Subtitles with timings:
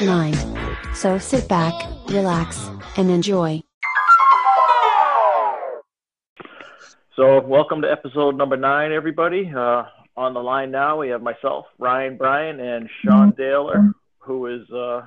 [0.00, 0.96] whatever mind.
[0.96, 1.72] So sit back,
[2.08, 3.62] relax, and enjoy.
[7.14, 9.50] So, welcome to episode number nine, everybody.
[9.54, 9.84] Uh,
[10.18, 15.06] on the line now, we have myself, Ryan Bryan, and Sean Daler, who is uh,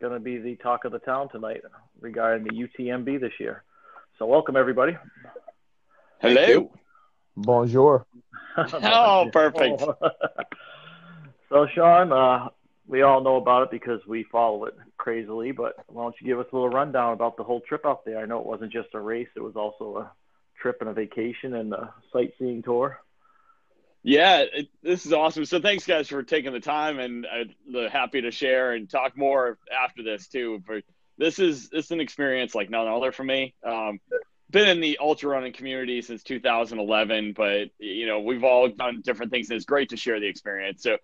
[0.00, 1.60] going to be the talk of the town tonight
[2.00, 3.62] regarding the UTMB this year.
[4.18, 4.96] So, welcome, everybody.
[6.20, 6.70] Hello.
[7.36, 8.06] Bonjour.
[8.56, 9.80] Oh, perfect.
[11.48, 12.48] so, Sean, uh,
[12.90, 16.40] we all know about it because we follow it crazily, but why don't you give
[16.40, 18.18] us a little rundown about the whole trip out there?
[18.18, 20.12] I know it wasn't just a race, it was also a
[20.60, 22.98] trip and a vacation and a sightseeing tour.
[24.02, 25.44] Yeah, it, this is awesome.
[25.44, 29.58] So thanks guys for taking the time, and I'm happy to share and talk more
[29.72, 30.62] after this too.
[30.66, 30.80] For
[31.16, 33.54] this is this is an experience like none other for me.
[33.62, 34.00] Um,
[34.50, 39.30] been in the ultra running community since 2011, but you know we've all done different
[39.30, 40.82] things, and it's great to share the experience.
[40.82, 40.96] So,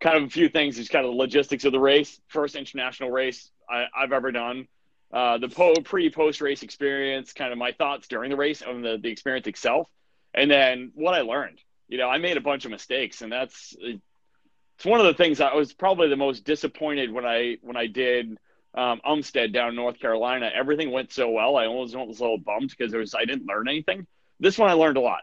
[0.00, 2.20] kind of a few things, just kind of the logistics of the race.
[2.28, 4.68] First international race I, have ever done.
[5.12, 8.82] Uh, the po- pre post race experience, kind of my thoughts during the race on
[8.82, 9.88] the, the experience itself,
[10.34, 11.60] and then what I learned.
[11.88, 15.40] You know, I made a bunch of mistakes, and that's it's one of the things
[15.40, 18.36] I was probably the most disappointed when I when I did
[18.74, 20.50] um, Umstead down in North Carolina.
[20.52, 21.56] Everything went so well.
[21.56, 24.06] I almost was a little bummed because it was I didn't learn anything.
[24.40, 25.20] This one I learned a lot.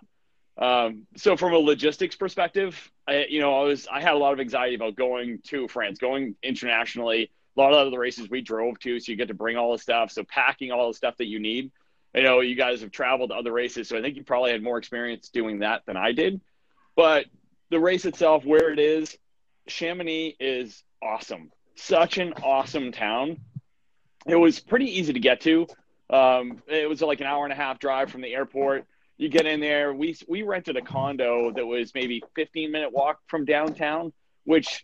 [0.58, 4.34] Um, so from a logistics perspective, I, you know, I was I had a lot
[4.34, 7.32] of anxiety about going to France, going internationally.
[7.58, 9.80] A lot of the races we drove to, so you get to bring all the
[9.80, 10.12] stuff.
[10.12, 11.72] So packing all the stuff that you need.
[12.14, 14.62] You know you guys have traveled to other races, so I think you probably had
[14.62, 16.42] more experience doing that than I did.
[16.96, 17.26] But
[17.70, 19.18] the race itself, where it is,
[19.68, 21.52] Chamonix is awesome
[21.82, 23.38] such an awesome town.
[24.28, 25.68] It was pretty easy to get to.
[26.10, 28.86] Um, it was like an hour and a half drive from the airport.
[29.22, 29.94] You get in there.
[29.94, 34.12] We we rented a condo that was maybe 15 minute walk from downtown,
[34.46, 34.84] which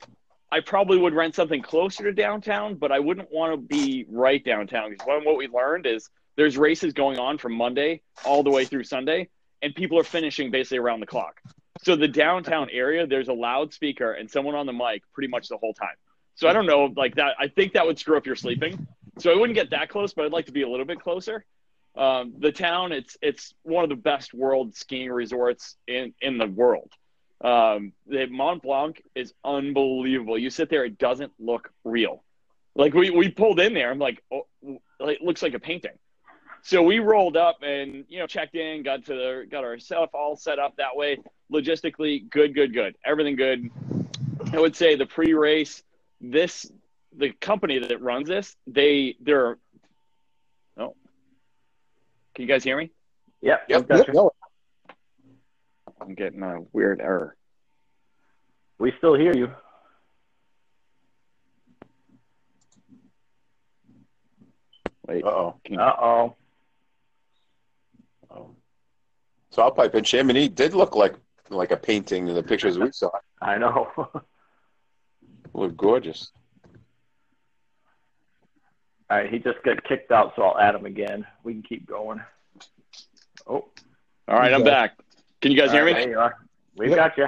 [0.51, 4.45] I probably would rent something closer to downtown, but I wouldn't want to be right
[4.45, 8.51] downtown because one what we learned is there's races going on from Monday all the
[8.51, 9.27] way through Sunday,
[9.63, 11.41] and people are finishing basically around the clock.
[11.81, 15.57] So the downtown area, there's a loudspeaker and someone on the mic pretty much the
[15.57, 15.97] whole time.
[16.35, 17.33] So I don't know, like that.
[17.39, 18.87] I think that would screw up your sleeping.
[19.17, 21.43] So I wouldn't get that close, but I'd like to be a little bit closer.
[21.97, 26.47] Um, the town, it's it's one of the best world skiing resorts in in the
[26.47, 26.91] world.
[27.43, 30.37] Um, the Mont Blanc is unbelievable.
[30.37, 32.23] You sit there, it doesn't look real.
[32.75, 34.45] Like we we pulled in there, I'm like, oh,
[34.99, 35.97] it looks like a painting.
[36.61, 40.11] So we rolled up and you know checked in, got to the got our stuff
[40.13, 41.17] all set up that way.
[41.51, 43.71] Logistically, good, good, good, everything good.
[44.53, 45.81] I would say the pre-race
[46.21, 46.71] this
[47.15, 49.57] the company that runs this, they they're
[52.37, 52.91] can you guys hear me?
[53.41, 53.63] Yep.
[53.67, 53.87] Yep.
[53.89, 54.27] yep.
[55.99, 57.35] I'm getting a weird error.
[58.77, 59.49] We still hear you.
[65.07, 65.23] Wait.
[65.23, 65.55] Uh oh.
[65.75, 65.93] Uh
[68.29, 68.55] oh.
[69.49, 70.03] So I'll pipe in.
[70.03, 71.15] Chamonix did look like
[71.49, 73.09] like a painting in the pictures we saw.
[73.41, 74.11] I know.
[75.55, 76.31] Look gorgeous.
[79.09, 81.25] All right, he just got kicked out, so I'll add him again.
[81.43, 82.21] We can keep going.
[83.47, 83.65] Oh.
[84.27, 84.97] All right, I'm back.
[85.41, 86.01] Can you guys hear right, me?
[86.01, 86.37] There you are.
[86.75, 87.27] we've got you.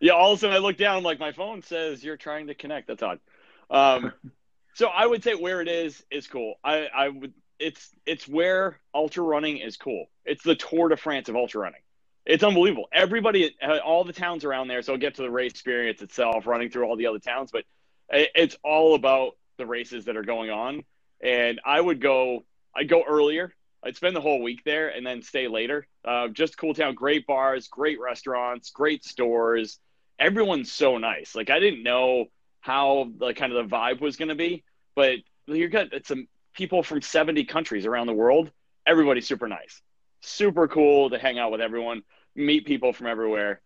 [0.00, 2.46] Yeah, all of a sudden I look down, I'm like, my phone says you're trying
[2.46, 2.86] to connect.
[2.86, 3.20] That's odd.
[3.68, 4.12] Um,
[4.74, 6.54] so I would say where it is is cool.
[6.64, 10.06] I, I would it's it's where ultra running is cool.
[10.24, 11.80] It's the Tour de France of ultra running
[12.28, 12.88] it's unbelievable.
[12.92, 14.82] Everybody, uh, all the towns around there.
[14.82, 17.64] So I'll get to the race experience itself, running through all the other towns, but
[18.10, 20.84] it's all about the races that are going on.
[21.20, 22.44] And I would go,
[22.74, 23.52] I'd go earlier.
[23.82, 25.86] I'd spend the whole week there and then stay later.
[26.04, 29.78] Uh, just cool town, great bars, great restaurants, great stores.
[30.18, 31.34] Everyone's so nice.
[31.34, 32.26] Like I didn't know
[32.60, 34.64] how the kind of the vibe was going to be,
[34.96, 38.50] but you're got it's some people from 70 countries around the world.
[38.84, 39.80] Everybody's super nice,
[40.20, 42.02] super cool to hang out with everyone
[42.38, 43.60] meet people from everywhere.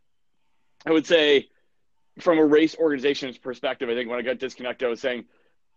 [0.85, 1.49] I would say,
[2.19, 5.25] from a race organization's perspective, I think when I got disconnected, I was saying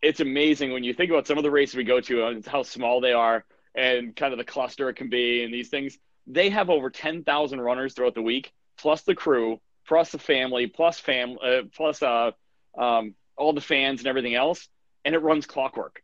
[0.05, 2.61] it's amazing when you think about some of the races we go to and how
[2.61, 3.43] small they are
[3.73, 5.97] and kind of the cluster it can be and these things.
[6.27, 10.99] They have over 10,000 runners throughout the week, plus the crew, plus the family, plus
[10.99, 12.31] fam, uh, plus uh,
[12.77, 14.67] um, all the fans and everything else,
[15.05, 16.03] and it runs clockwork.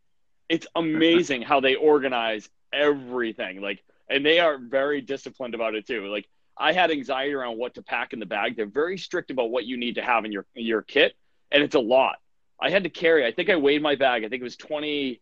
[0.49, 3.61] It's amazing how they organize everything.
[3.61, 6.07] Like, and they are very disciplined about it too.
[6.07, 6.27] Like,
[6.57, 8.55] I had anxiety around what to pack in the bag.
[8.55, 11.13] They're very strict about what you need to have in your your kit,
[11.51, 12.17] and it's a lot.
[12.61, 13.25] I had to carry.
[13.25, 14.23] I think I weighed my bag.
[14.23, 15.19] I think it was 20,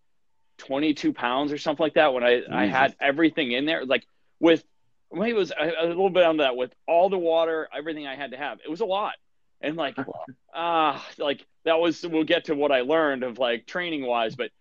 [0.58, 2.14] 22 pounds or something like that.
[2.14, 4.06] When I I had everything in there, like
[4.40, 4.64] with
[5.12, 8.16] maybe it was a, a little bit on that with all the water, everything I
[8.16, 8.60] had to have.
[8.64, 9.14] It was a lot,
[9.62, 9.98] and like
[10.54, 12.06] ah, like that was.
[12.06, 14.52] We'll get to what I learned of like training wise, but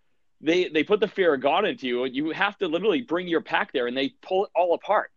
[0.41, 3.41] they they put the fear of God into you, you have to literally bring your
[3.41, 5.11] pack there, and they pull it all apart,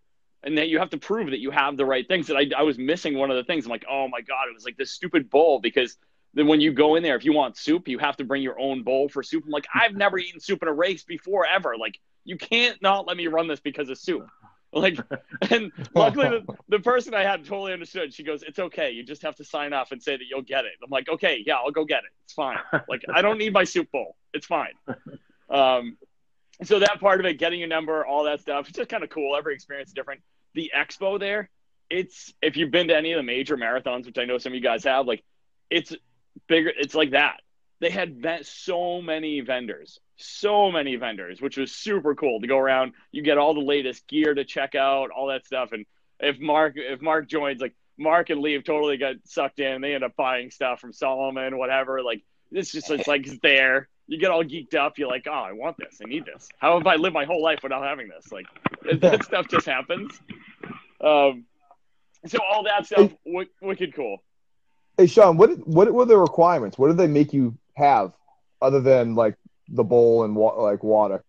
[0.43, 2.27] and then you have to prove that you have the right things.
[2.27, 3.65] That I I was missing one of the things.
[3.65, 5.97] I'm like, oh my god, it was like this stupid bowl because
[6.33, 8.59] then when you go in there, if you want soup, you have to bring your
[8.59, 9.43] own bowl for soup.
[9.45, 11.75] I'm like, I've never eaten soup in a race before ever.
[11.77, 14.27] Like, you can't not let me run this because of soup.
[14.73, 14.97] Like,
[15.49, 18.13] and luckily the, the person I had totally understood.
[18.13, 18.91] She goes, "It's okay.
[18.91, 21.43] You just have to sign off and say that you'll get it." I'm like, "Okay,
[21.45, 22.11] yeah, I'll go get it.
[22.23, 22.57] It's fine.
[22.87, 24.15] Like, I don't need my soup bowl.
[24.33, 24.73] It's fine."
[25.49, 25.97] Um,
[26.63, 29.09] so that part of it, getting your number, all that stuff, it's just kind of
[29.09, 29.35] cool.
[29.35, 30.21] Every experience is different.
[30.53, 31.49] The expo there,
[31.89, 34.55] it's if you've been to any of the major marathons, which I know some of
[34.55, 35.23] you guys have, like,
[35.69, 35.93] it's
[36.47, 36.71] bigger.
[36.77, 37.37] It's like that.
[37.79, 42.93] They had so many vendors, so many vendors, which was super cool to go around.
[43.11, 45.71] You get all the latest gear to check out, all that stuff.
[45.71, 45.85] And
[46.19, 49.81] if Mark, if Mark joins, like Mark and Leave totally got sucked in.
[49.81, 52.01] They end up buying stuff from Salomon, whatever.
[52.01, 53.87] Like it's just it's like it's there.
[54.07, 54.97] You get all geeked up.
[54.97, 55.99] You're like, oh, I want this.
[56.03, 56.49] I need this.
[56.57, 58.31] How have I lived my whole life without having this?
[58.31, 58.45] Like
[59.01, 60.19] that stuff just happens.
[60.99, 61.45] Um,
[62.27, 64.23] so all that stuff, w- wicked cool.
[65.01, 66.77] Hey Sean, what what were the requirements?
[66.77, 68.13] What did they make you have,
[68.61, 69.35] other than like
[69.67, 71.23] the bowl and wa- like water?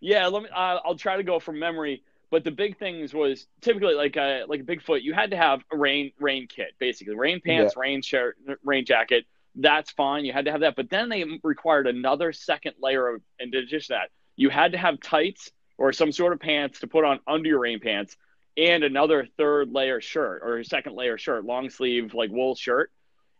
[0.00, 0.48] Yeah, let me.
[0.48, 2.02] Uh, I'll try to go from memory.
[2.30, 5.02] But the big things was typically like a like a Bigfoot.
[5.02, 7.82] You had to have a rain rain kit, basically rain pants, yeah.
[7.82, 9.26] rain shirt, rain jacket.
[9.54, 10.24] That's fine.
[10.24, 10.74] You had to have that.
[10.74, 14.78] But then they required another second layer of, in addition to that, you had to
[14.78, 18.16] have tights or some sort of pants to put on under your rain pants,
[18.56, 22.90] and another third layer shirt or second layer shirt, long sleeve like wool shirt.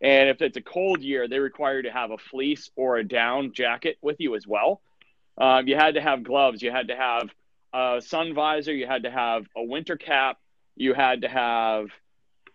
[0.00, 3.04] And if it's a cold year, they require you to have a fleece or a
[3.04, 4.80] down jacket with you as well.
[5.36, 6.62] Um, you had to have gloves.
[6.62, 7.28] You had to have
[7.72, 8.72] a sun visor.
[8.72, 10.38] You had to have a winter cap.
[10.76, 11.88] You had to have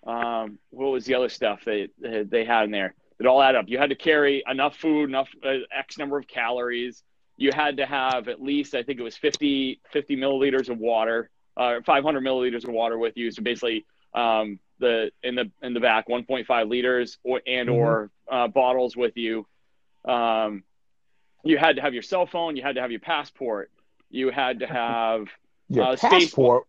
[0.05, 2.93] um, what was the other stuff they they had in there?
[3.19, 3.65] It all add up.
[3.67, 7.03] You had to carry enough food, enough uh, X number of calories.
[7.37, 11.29] You had to have at least, I think it was 50, 50 milliliters of water,
[11.57, 13.31] uh, 500 milliliters of water with you.
[13.31, 17.77] So basically, um, the in the in the back 1.5 liters or and mm-hmm.
[17.77, 19.45] or uh, bottles with you
[20.05, 20.63] um,
[21.43, 23.71] you had to have your cell phone you had to have your passport
[24.09, 25.27] you had to have
[25.69, 26.65] your uh, passport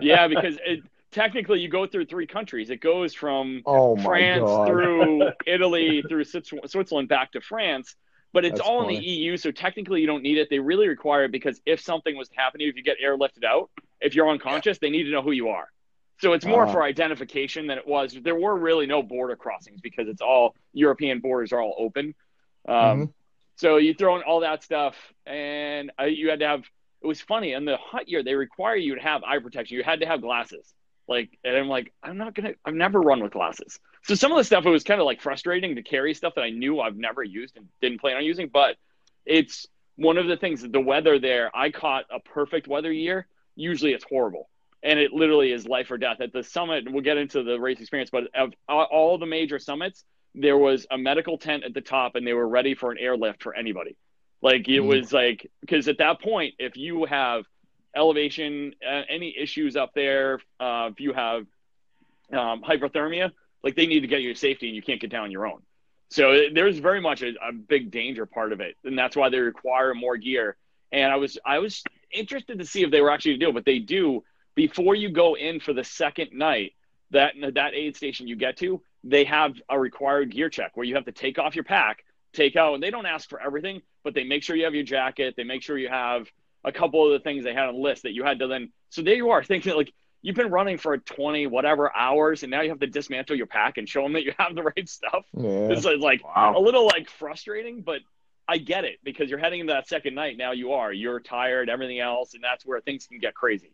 [0.00, 4.68] yeah because it, technically you go through three countries it goes from oh france God.
[4.68, 7.96] through italy through switzerland back to france
[8.34, 8.96] but it's That's all funny.
[8.96, 11.80] in the eu so technically you don't need it they really require it because if
[11.80, 13.70] something was to happen to you if you get airlifted out
[14.00, 15.68] if you're unconscious they need to know who you are
[16.20, 18.16] so it's more uh, for identification than it was.
[18.22, 22.14] There were really no border crossings because it's all European borders are all open.
[22.68, 23.04] Um, mm-hmm.
[23.56, 26.62] So you throw in all that stuff, and uh, you had to have.
[27.00, 29.76] It was funny in the hot year they require you to have eye protection.
[29.76, 30.74] You had to have glasses.
[31.06, 32.54] Like, and I'm like, I'm not gonna.
[32.64, 33.78] I've never run with glasses.
[34.02, 36.42] So some of the stuff it was kind of like frustrating to carry stuff that
[36.42, 38.48] I knew I've never used and didn't plan on using.
[38.48, 38.76] But
[39.24, 40.62] it's one of the things.
[40.62, 43.26] The weather there, I caught a perfect weather year.
[43.54, 44.48] Usually it's horrible
[44.82, 46.20] and it literally is life or death.
[46.20, 50.04] At the summit, we'll get into the race experience, but of all the major summits,
[50.34, 53.42] there was a medical tent at the top, and they were ready for an airlift
[53.42, 53.96] for anybody.
[54.40, 54.86] Like it mm-hmm.
[54.86, 57.44] was like because at that point, if you have
[57.96, 61.46] elevation, uh, any issues up there, uh, if you have
[62.32, 63.32] um, hypothermia,
[63.64, 65.46] like they need to get you to safety, and you can't get down on your
[65.46, 65.62] own.
[66.10, 69.40] So there's very much a, a big danger part of it, and that's why they
[69.40, 70.56] require more gear.
[70.92, 71.82] And I was I was
[72.12, 74.22] interested to see if they were actually to do it, but they do
[74.58, 76.72] before you go in for the second night,
[77.12, 80.96] that that aid station you get to, they have a required gear check where you
[80.96, 84.14] have to take off your pack, take out, and they don't ask for everything, but
[84.14, 86.26] they make sure you have your jacket, they make sure you have
[86.64, 88.72] a couple of the things they had on the list that you had to then.
[88.90, 92.60] So there you are thinking like you've been running for 20 whatever hours and now
[92.60, 95.24] you have to dismantle your pack and show them that you have the right stuff
[95.34, 95.68] yeah.
[95.70, 96.52] it's like wow.
[96.56, 98.00] a little like frustrating but
[98.48, 101.70] i get it because you're heading into that second night now you are you're tired
[101.70, 103.70] everything else and that's where things can get crazy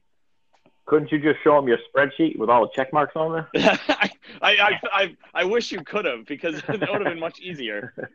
[0.86, 3.48] couldn't you just show them your spreadsheet with all the check marks on there?
[3.88, 4.10] I,
[4.42, 7.94] I, I, I, wish you could have because it would have been much easier.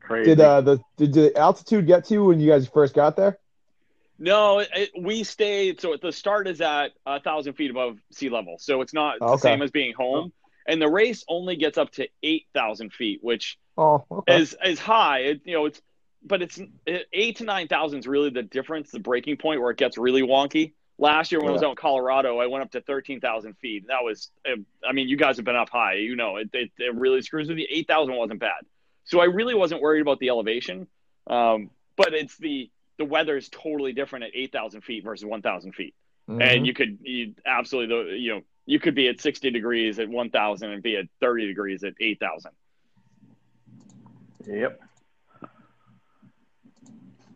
[0.00, 0.30] Crazy.
[0.30, 3.38] Did uh the did the altitude get to you when you guys first got there?
[4.18, 5.80] No, it, we stayed.
[5.80, 9.32] So the start is at a thousand feet above sea level, so it's not okay.
[9.32, 10.32] the same as being home.
[10.66, 14.40] And the race only gets up to eight thousand feet, which oh, okay.
[14.40, 15.20] is is high.
[15.20, 15.80] It, you know, it's
[16.24, 16.60] but it's
[17.12, 20.22] eight to nine thousand is really the difference, the breaking point where it gets really
[20.22, 20.72] wonky.
[21.02, 21.50] Last year when yeah.
[21.50, 23.88] I was out in Colorado, I went up to 13,000 feet.
[23.88, 24.30] That was,
[24.88, 25.94] I mean, you guys have been up high.
[25.94, 27.66] You know, it, it, it really screws with you.
[27.68, 28.62] 8,000 wasn't bad.
[29.02, 30.86] So I really wasn't worried about the elevation.
[31.26, 35.94] Um, but it's the, the weather is totally different at 8,000 feet versus 1,000 feet.
[36.28, 36.40] Mhm.
[36.40, 40.70] and you could you absolutely you know you could be at 60 degrees at 1000
[40.70, 42.52] and be at 30 degrees at 8000
[44.46, 44.80] Yep.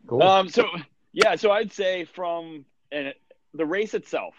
[0.07, 0.23] cool.
[0.23, 0.69] um so
[1.13, 3.13] yeah so i'd say from and
[3.57, 4.35] the race itself.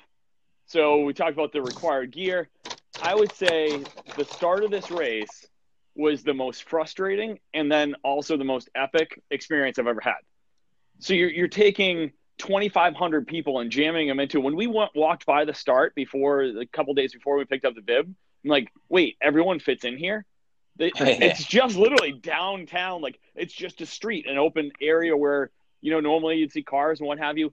[0.67, 2.49] So we talked about the required gear.
[3.01, 3.83] I would say
[4.15, 5.47] the start of this race
[5.95, 10.19] was the most frustrating and then also the most epic experience i've ever had.
[10.99, 15.45] So you're, you're taking 2500 people and jamming them into when we went, walked by
[15.45, 18.05] the start before a couple days before we picked up the bib
[18.43, 20.25] i'm like wait everyone fits in here?
[20.79, 25.49] It's just literally downtown like it's just a street an open area where
[25.81, 27.51] you know normally you'd see cars and what have you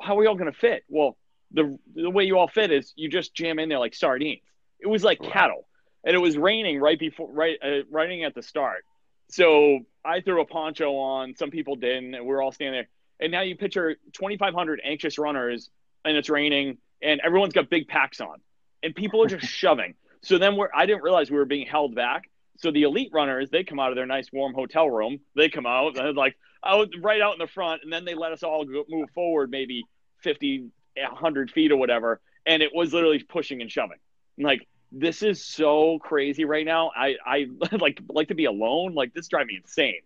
[0.00, 0.84] how are we all going to fit?
[0.88, 1.16] Well
[1.52, 4.42] the the way you all fit is you just jam in there like sardines.
[4.80, 5.66] It was like cattle
[6.04, 8.84] and it was raining right before right uh, raining at the start.
[9.28, 12.88] So i threw a poncho on some people didn't and we are all standing there.
[13.18, 15.70] And now you picture 2500 anxious runners
[16.04, 18.40] and it's raining and everyone's got big packs on
[18.82, 19.94] and people are just shoving.
[20.22, 22.30] So then we're i didn't realize we were being held back.
[22.58, 25.20] So the elite runners they come out of their nice warm hotel room.
[25.34, 28.32] They come out and like out right out in the front and then they let
[28.32, 29.84] us all go, move forward maybe
[30.22, 33.98] 50 100 feet or whatever and it was literally pushing and shoving.
[34.38, 36.92] Like this is so crazy right now.
[36.96, 37.46] I i
[37.80, 38.94] like like to be alone.
[38.94, 40.00] Like this drive me insane.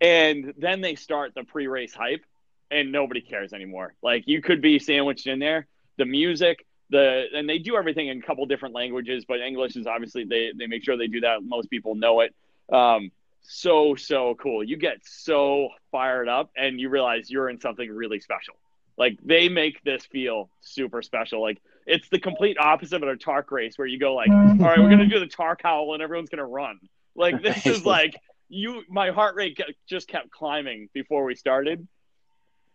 [0.00, 2.24] And then they start the pre-race hype
[2.70, 3.94] and nobody cares anymore.
[4.02, 5.66] Like you could be sandwiched in there.
[5.96, 9.86] The music the and they do everything in a couple different languages but english is
[9.86, 11.42] obviously they they make sure they do that.
[11.42, 12.34] Most people know it.
[12.72, 13.10] Um
[13.42, 14.62] so so cool.
[14.62, 18.54] You get so fired up and you realize you're in something really special.
[18.96, 21.40] Like they make this feel super special.
[21.40, 24.78] Like it's the complete opposite of a TARC race where you go like all right
[24.78, 26.78] we're gonna do the TARC howl and everyone's gonna run.
[27.14, 28.14] Like this is like
[28.48, 31.86] you my heart rate just kept climbing before we started.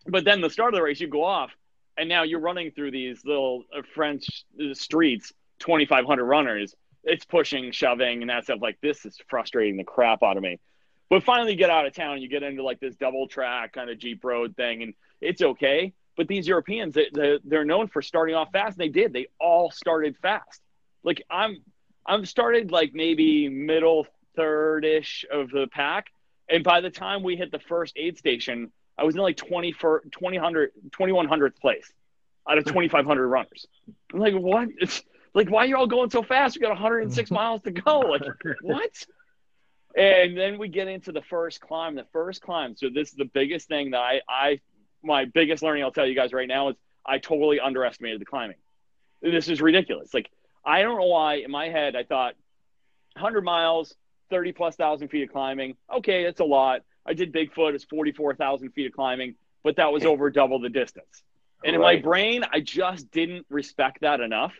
[0.05, 1.51] But then the start of the race you go off
[1.97, 4.25] and now you're running through these little uh, french
[4.59, 8.59] uh, streets 2500 runners it's pushing shoving and that stuff.
[8.61, 10.59] Like this is frustrating the crap out of me.
[11.09, 13.89] But finally you get out of town you get into like this double track kind
[13.89, 15.93] of jeep road thing and it's okay.
[16.15, 19.13] But these europeans they, they, they're known for starting off fast and they did.
[19.13, 20.61] They all started fast.
[21.03, 21.57] Like i'm
[22.05, 26.07] i'm started like maybe middle third ish of the pack
[26.49, 29.73] and by the time we hit the first aid station i was in like 20
[29.73, 31.91] for 2000 2100th place
[32.49, 33.67] out of 2500 runners.
[34.13, 34.69] I'm like what?
[34.79, 35.01] It's
[35.33, 36.55] like why are you all going so fast?
[36.55, 37.99] We got 106 miles to go.
[37.99, 38.21] Like
[38.61, 39.05] what?
[39.95, 42.75] And then we get into the first climb the first climb.
[42.75, 44.59] So this is the biggest thing that i i
[45.03, 46.75] my biggest learning i'll tell you guys right now is
[47.05, 48.57] i totally underestimated the climbing.
[49.21, 50.13] This is ridiculous.
[50.13, 50.29] Like
[50.65, 52.35] i don't know why in my head i thought
[53.13, 53.95] 100 miles
[54.29, 55.75] 30 plus thousand feet of climbing.
[55.93, 56.81] Okay it's a lot.
[57.05, 61.23] I did bigfoot it's 44000 feet of climbing but that was over double the distance.
[61.65, 64.53] And in my brain i just didn't respect that enough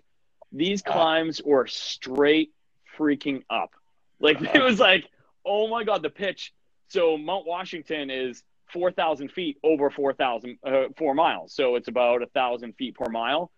[0.54, 0.92] these Ah.
[0.94, 2.52] climbs were straight
[2.98, 3.72] freaking up.
[4.20, 5.06] Like it was like
[5.46, 6.54] oh my god the pitch.
[6.90, 11.54] So mount washington is 4000 feet over 4000 uh, four miles.
[11.54, 13.52] So it's about a thousand feet per mile.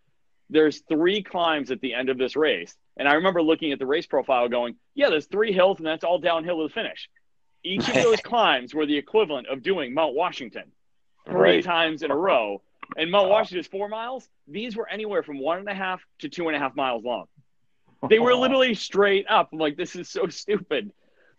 [0.49, 2.75] There's three climbs at the end of this race.
[2.97, 6.03] And i remember looking at the race profile going yeah there's three hills and that's
[6.03, 7.09] all downhill to the finish.
[7.63, 10.71] Each of those climbs were the equivalent of doing mount washington
[11.25, 11.63] three Right.
[11.63, 12.61] times in a row
[12.97, 13.29] and mount oh.
[13.29, 16.55] washington is four miles these were anywhere from one and a half to two and
[16.55, 17.25] a half miles long
[18.09, 18.39] they were oh.
[18.39, 19.49] literally straight up.
[19.51, 20.91] I'm like, this is so stupid.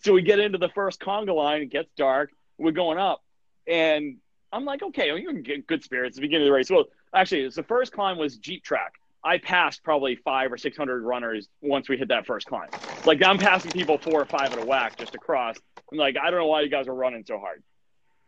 [0.04, 1.62] So we get into the first conga line.
[1.62, 2.30] It gets dark.
[2.58, 3.22] We're going up,
[3.66, 4.16] and
[4.50, 6.70] I'm like, okay, well, you're in good- spirits at the beginning of the race.
[6.70, 6.84] Well,
[7.14, 8.94] actually, the first climb was Jeep track.
[9.22, 12.68] I passed probably five or six hundred runners once we hit that first climb.
[13.04, 15.56] Like I'm passing people four or five at a whack just across.
[15.90, 17.62] I'm like, I don't know why you guys are running so hard.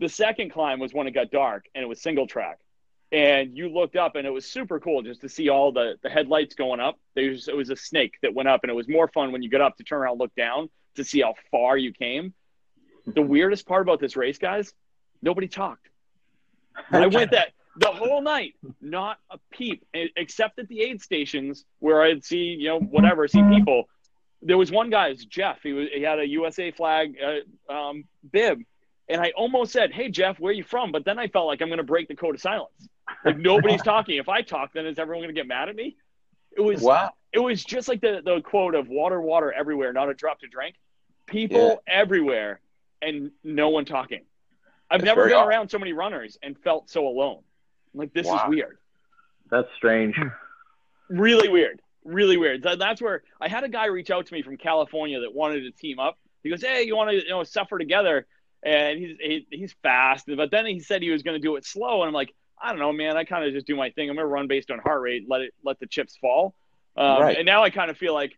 [0.01, 2.59] The second climb was when it got dark and it was single track.
[3.11, 6.11] And you looked up and it was super cool just to see all the, the
[6.11, 6.99] headlights going up.
[7.15, 9.43] There was, it was a snake that went up and it was more fun when
[9.43, 12.35] you get up to turn around and look down to see how far you came.
[13.07, 14.75] The weirdest part about this race, guys,
[15.23, 15.89] nobody talked.
[16.91, 22.03] I went that the whole night, not a peep, except at the aid stations where
[22.03, 23.85] I'd see, you know, whatever, see people.
[24.43, 25.59] There was one guy, it was Jeff.
[25.63, 28.61] He was he had a USA flag uh, um, bib,
[29.09, 31.61] and I almost said, "Hey Jeff, where are you from?" But then I felt like
[31.61, 32.89] I'm going to break the code of silence.
[33.25, 34.17] Like nobody's talking.
[34.19, 35.97] If I talk, then is everyone going to get mad at me?
[36.57, 37.11] It was Wow.
[37.33, 40.47] it was just like the the quote of "water, water everywhere, not a drop to
[40.49, 40.77] drink."
[41.27, 42.61] People everywhere,
[43.03, 44.23] and no one talking.
[44.91, 45.47] I've That's never been odd.
[45.49, 47.43] around so many runners and felt so alone.
[47.95, 48.79] Like this is weird,
[49.51, 50.15] That's strange.
[50.17, 50.29] Hmm.
[51.09, 52.63] really weird, really weird.
[52.63, 55.61] That, that's where I had a guy reach out to me from California that wanted
[55.63, 56.19] to team up.
[56.43, 58.27] He goes, "Hey, you want to you know suffer together?"
[58.63, 61.65] And he's he, he's fast, but then he said he was going to do it
[61.67, 63.17] slow, and I'm like, I don't know, man.
[63.17, 64.09] I kind of just do my thing.
[64.11, 66.55] I'm gonna run based on heart rate, let it let the chips fall.
[66.97, 67.37] Um, Right.
[67.37, 68.33] And now I kind of feel like,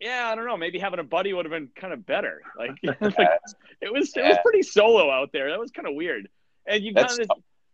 [0.00, 0.56] yeah, I don't know.
[0.56, 2.42] Maybe having a buddy would have been kind of better.
[2.58, 3.16] Like, like,
[3.80, 5.50] it was it was pretty solo out there.
[5.50, 6.28] That was kind of weird.
[6.66, 7.28] And you kind of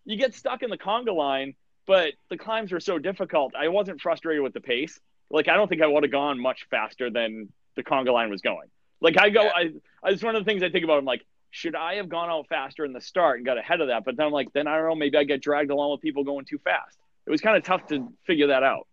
[0.05, 1.55] you get stuck in the conga line,
[1.87, 3.55] but the climbs were so difficult.
[3.59, 4.99] I wasn't frustrated with the pace.
[5.31, 8.41] Like I don't think I would have gone much faster than the conga line was
[8.41, 8.69] going.
[9.01, 9.51] Like I go, Yeah.
[9.55, 9.71] I,
[10.03, 10.99] I it's one of the things I think about.
[10.99, 13.89] I'm like, should I have gone out faster in the start and got ahead of
[13.89, 14.05] that?
[14.05, 14.95] But then I'm like, then I don't know.
[14.95, 16.99] Maybe I get dragged along with people going too fast.
[17.27, 18.87] It was kind of tough to figure that out.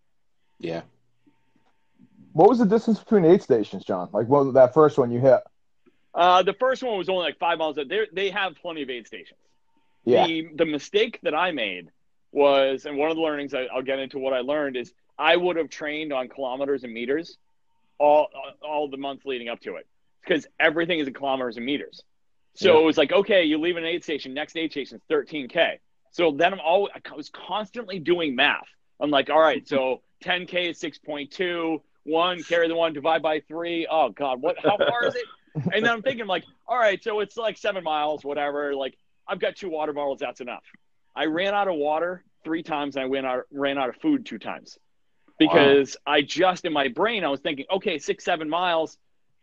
[0.58, 0.82] Yeah.
[2.32, 4.08] What was the distance between the aid stations, John?
[4.12, 5.40] Like what that first one you hit?
[6.14, 7.76] Uh, the first one was only like five miles.
[7.76, 9.40] They they have plenty of aid stations.
[10.04, 10.26] Yeah.
[10.26, 11.90] The the mistake that I made
[12.32, 15.36] was, and one of the learnings I, I'll get into what I learned is I
[15.36, 17.38] would have trained on kilometers and meters
[17.98, 18.28] all
[18.62, 19.86] all the months leading up to it
[20.22, 22.02] because everything is in kilometers and meters.
[22.56, 22.80] So Yeah.
[22.80, 25.78] it was like, okay, you leave an aid station, next aid station is 13k.
[26.10, 28.66] So then I'm always I was constantly doing math.
[29.00, 31.80] I'm like, all right, so 10k is 6.2.
[32.04, 33.86] One carry the one divide by three.
[33.90, 34.56] Oh God, what?
[34.58, 35.26] How far is it?
[35.54, 38.74] And then I'm thinking like, all right, so it's like seven miles, whatever.
[38.74, 38.96] Like
[39.28, 40.20] I've got two water bottles.
[40.20, 40.62] That's enough.
[41.14, 44.24] I ran out of water three times and I went out, ran out of food
[44.24, 44.78] two times
[45.38, 48.96] because I just in my brain I was thinking, okay, six seven miles,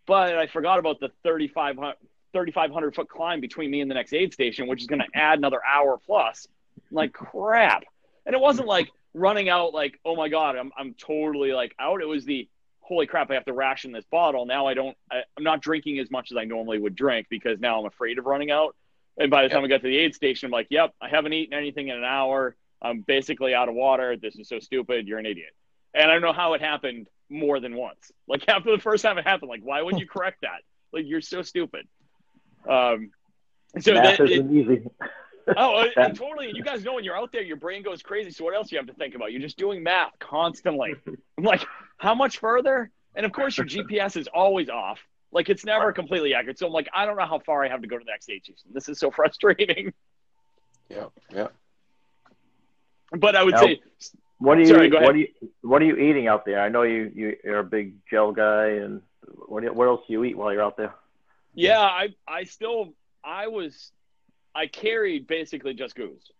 [0.08, 1.96] but I forgot about the 3,500
[2.34, 5.38] 3,500 foot climb between me and the next aid station, which is going to add
[5.38, 6.48] another hour plus.
[6.78, 7.84] I'm like crap,
[8.26, 12.02] and it wasn't like running out like oh my god, I'm I'm totally like out.
[12.02, 12.48] It was the
[12.84, 14.46] holy crap, I have to ration this bottle.
[14.46, 17.60] Now I don't, I, I'm not drinking as much as I normally would drink because
[17.60, 18.76] now I'm afraid of running out.
[19.18, 21.34] And by the time I got to the aid station, I'm like, yep, I haven't
[21.34, 22.56] eaten anything in an hour.
[22.82, 24.18] I'm basically out of water.
[24.18, 25.08] This is so stupid.
[25.08, 25.52] You're an idiot.
[25.94, 28.12] And I don't know how it happened more than once.
[28.28, 30.62] Like after the first time it happened, like, why would you correct that?
[30.92, 31.88] Like, you're so stupid.
[32.68, 33.12] Um,
[33.80, 34.84] so Math that, it, isn't easy.
[35.58, 36.52] oh, it, it totally.
[36.54, 38.32] You guys know when you're out there, your brain goes crazy.
[38.32, 39.32] So what else do you have to think about?
[39.32, 40.96] You're just doing math constantly.
[41.38, 41.66] I'm like,
[41.98, 42.92] how much further?
[43.16, 45.00] And of course, your GPS is always off.
[45.32, 46.60] Like it's never completely accurate.
[46.60, 48.30] So I'm like, I don't know how far I have to go to the next
[48.30, 48.70] aid station.
[48.72, 49.94] This is so frustrating.
[50.90, 51.06] Yeah.
[51.34, 51.48] Yeah.
[53.12, 53.82] But I would Now- say,
[54.38, 55.08] What are you Sorry, go ahead.
[55.08, 55.28] what are you
[55.62, 56.62] what are you eating out there?
[56.62, 59.02] I know you, you you're a big gel guy and
[59.48, 60.94] what what else do you eat while you're out there?
[61.54, 63.92] Yeah, I I still I was
[64.56, 66.32] I carried basically just goos,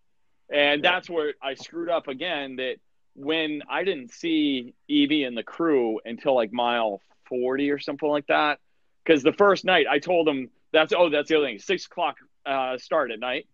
[0.52, 2.56] and that's where I screwed up again.
[2.58, 2.78] That
[3.16, 7.00] when I didn't see Evie and the crew until like mile
[7.30, 8.60] forty or something like that,
[9.04, 12.18] because the first night I told them that's oh that's the other thing six o'clock
[12.46, 13.48] uh, start at night.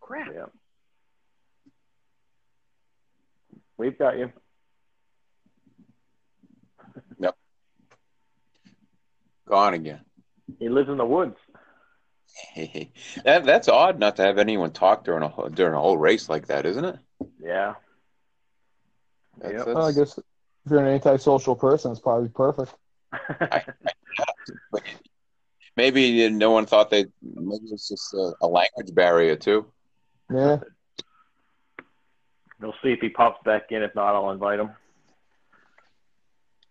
[0.00, 0.28] Crap.
[0.34, 0.46] Yeah.
[3.76, 4.32] We've got you.
[7.18, 7.36] Yep.
[9.46, 10.00] Gone again.
[10.58, 11.36] He lives in the woods.
[13.24, 16.28] that that's odd not to have anyone talk during a whole- during a whole race
[16.28, 16.96] like that, isn't it?
[17.42, 17.74] Yeah.
[19.38, 19.58] That's, Yep.
[19.66, 20.24] that's- Well, I guess if
[20.70, 22.74] you're an antisocial person, it's probably perfect.
[25.76, 27.06] maybe no one thought they.
[27.22, 29.66] Maybe it's just a, a language barrier too.
[30.32, 30.58] Yeah.
[32.60, 33.82] we'll see if he pops back in.
[33.82, 34.70] If not, I'll invite him.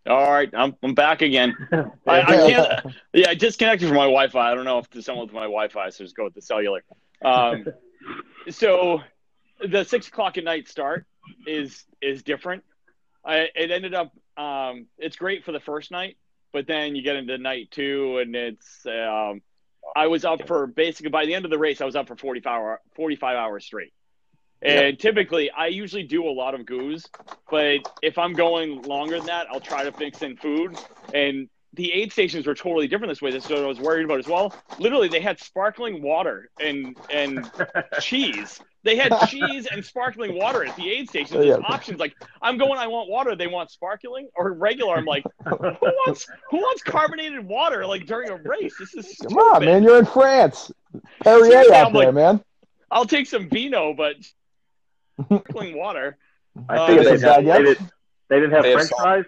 [0.08, 1.56] All right, I'm I'm back again.
[2.08, 2.96] I, I can't.
[3.14, 4.52] Yeah, I disconnected from my Wi-Fi.
[4.52, 6.84] I don't know if there's someone with my Wi-Fi, so just go with the cellular.
[7.24, 7.66] Um,
[8.50, 9.02] so
[9.64, 11.06] the six o'clock at night start
[11.46, 12.64] is is different.
[13.24, 14.12] I, it ended up.
[14.38, 16.18] Um, it's great for the first night,
[16.52, 18.86] but then you get into night two, and it's.
[18.88, 19.42] Um,
[19.96, 22.16] I was up for basically by the end of the race, I was up for
[22.16, 23.94] 45 hour, 45 hours straight.
[24.64, 27.06] And typically, I usually do a lot of goos,
[27.50, 30.78] but if I'm going longer than that, I'll try to mix in food.
[31.14, 33.32] And the aid stations were totally different this way.
[33.32, 34.54] This is what I was worried about as well.
[34.78, 37.50] Literally, they had sparkling water and and
[38.02, 38.60] cheese.
[38.84, 41.36] They had cheese and sparkling water at the aid stations.
[41.36, 41.66] Oh, There's Yeah.
[41.74, 42.78] options like I'm going.
[42.78, 43.36] I want water.
[43.36, 44.96] They want sparkling or regular.
[44.96, 48.76] I'm like, who wants who wants carbonated water like during a race?
[48.78, 49.30] This is stupid.
[49.38, 49.82] Come on, man.
[49.84, 50.72] You're in France.
[51.24, 52.44] Perrier Seriously, out I'm there, like- man.
[52.92, 54.16] I'll take some vino, but
[55.26, 56.18] sparkling water.
[56.70, 57.92] I Uh, think they, this is bad, they, didn't,
[58.30, 59.02] they didn't have They French salt.
[59.02, 59.26] fries.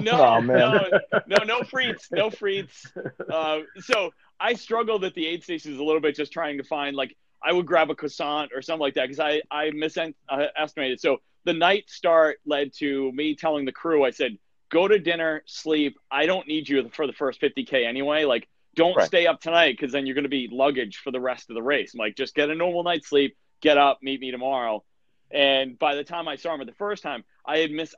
[0.00, 0.58] No, oh, man.
[0.58, 2.86] no, no, no frites, no frites.
[3.30, 6.96] Uh, so I struggled at the aid stations a little bit, just trying to find
[6.96, 11.00] like I would grab a croissant or something like that because I I misestimated.
[11.00, 14.38] So the night start led to me telling the crew, I said,
[14.70, 15.98] "Go to dinner, sleep.
[16.10, 18.24] I don't need you for the first 50k anyway.
[18.24, 19.06] Like, don't Right.
[19.06, 21.62] stay up tonight because then you're going to be luggage for the rest of the
[21.62, 21.92] race.
[21.94, 24.84] I'm like, just get a normal night's sleep, get up, meet me tomorrow."
[25.30, 27.94] And by the time I saw him the first time, I had missed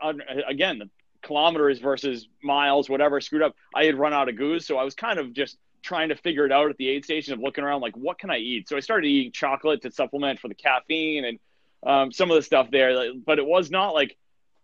[0.48, 0.88] again the
[1.22, 3.57] kilometers versus miles, whatever, screwed up.
[3.74, 6.46] I had run out of goos, so I was kind of just trying to figure
[6.46, 8.68] it out at the aid station of looking around, like what can I eat?
[8.68, 11.38] So I started eating chocolate to supplement for the caffeine, and
[11.85, 14.16] um, some of the stuff there, but it was not like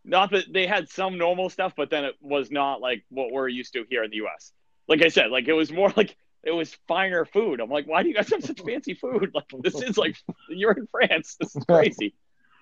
[0.05, 3.49] not that they had some normal stuff, but then it was not like what we're
[3.49, 4.53] used to here in the U.S.
[4.89, 7.61] Like I said, like it was more like it was finer food.
[7.61, 9.33] I'm like, why do you guys have such fancy food?
[9.35, 10.17] Like this is like
[10.49, 11.37] you're in France.
[11.41, 12.15] This is crazy.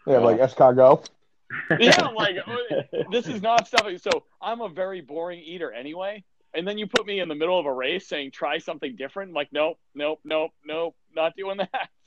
[0.07, 1.09] Yeah, like escargot.
[1.81, 3.87] yeah, I'm like oh, this is not stuff.
[4.01, 6.25] So I'm a very boring eater anyway.
[6.55, 9.31] And then you put me in the middle of a race saying try something different.
[9.31, 11.89] I'm like, nope, nope, nope, nope, not doing that.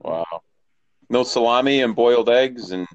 [0.00, 0.24] Wow.
[1.10, 2.86] No salami and boiled eggs and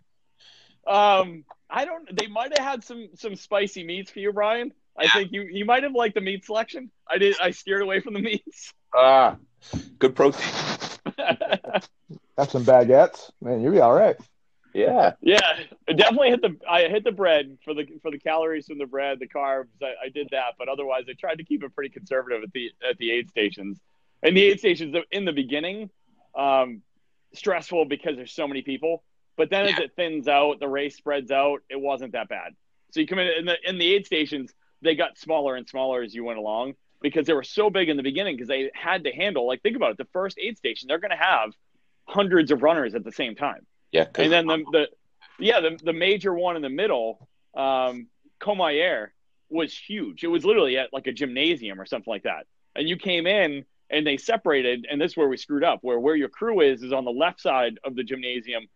[0.87, 2.15] Um, I don't.
[2.17, 4.73] They might have had some some spicy meats for you, Brian.
[4.97, 6.91] I think you you might have liked the meat selection.
[7.09, 7.35] I did.
[7.41, 8.73] I steered away from the meats.
[8.93, 9.37] ah,
[9.99, 10.41] good protein.
[12.37, 13.31] Have some baguettes.
[13.41, 14.15] Man, you'll be all right.
[14.73, 15.13] Yeah.
[15.21, 15.39] yeah,
[15.87, 16.57] I definitely hit the.
[16.67, 19.67] I hit the bread for the for the calories from the bread, the carbs.
[19.83, 22.71] I, I did that, but otherwise, I tried to keep it pretty conservative at the
[22.87, 23.79] at the aid stations.
[24.23, 25.89] And the aid stations in the beginning,
[26.33, 26.81] um,
[27.33, 29.03] stressful because there's so many people.
[29.35, 31.61] But then as it thins out, the race spreads out.
[31.69, 32.53] It wasn't that bad.
[32.91, 36.01] So you come in in the in the aid stations, they got smaller and smaller
[36.01, 39.03] as you went along because they were so big in the beginning because they had
[39.03, 39.47] to handle.
[39.47, 41.51] Like think about it, the first aid station, they're going to have
[42.05, 43.65] hundreds of runners at the same time.
[43.91, 44.87] yeah And then the, the
[45.39, 48.07] yeah, the, the major one in the middle, um,
[48.39, 49.09] Courmayeur,
[49.49, 50.23] was huge.
[50.23, 52.45] It was literally at like a gymnasium or something like that.
[52.75, 55.99] And you came in and they separated, and this is where we screwed up, where
[55.99, 58.67] where your crew is is on the left side of the gymnasium,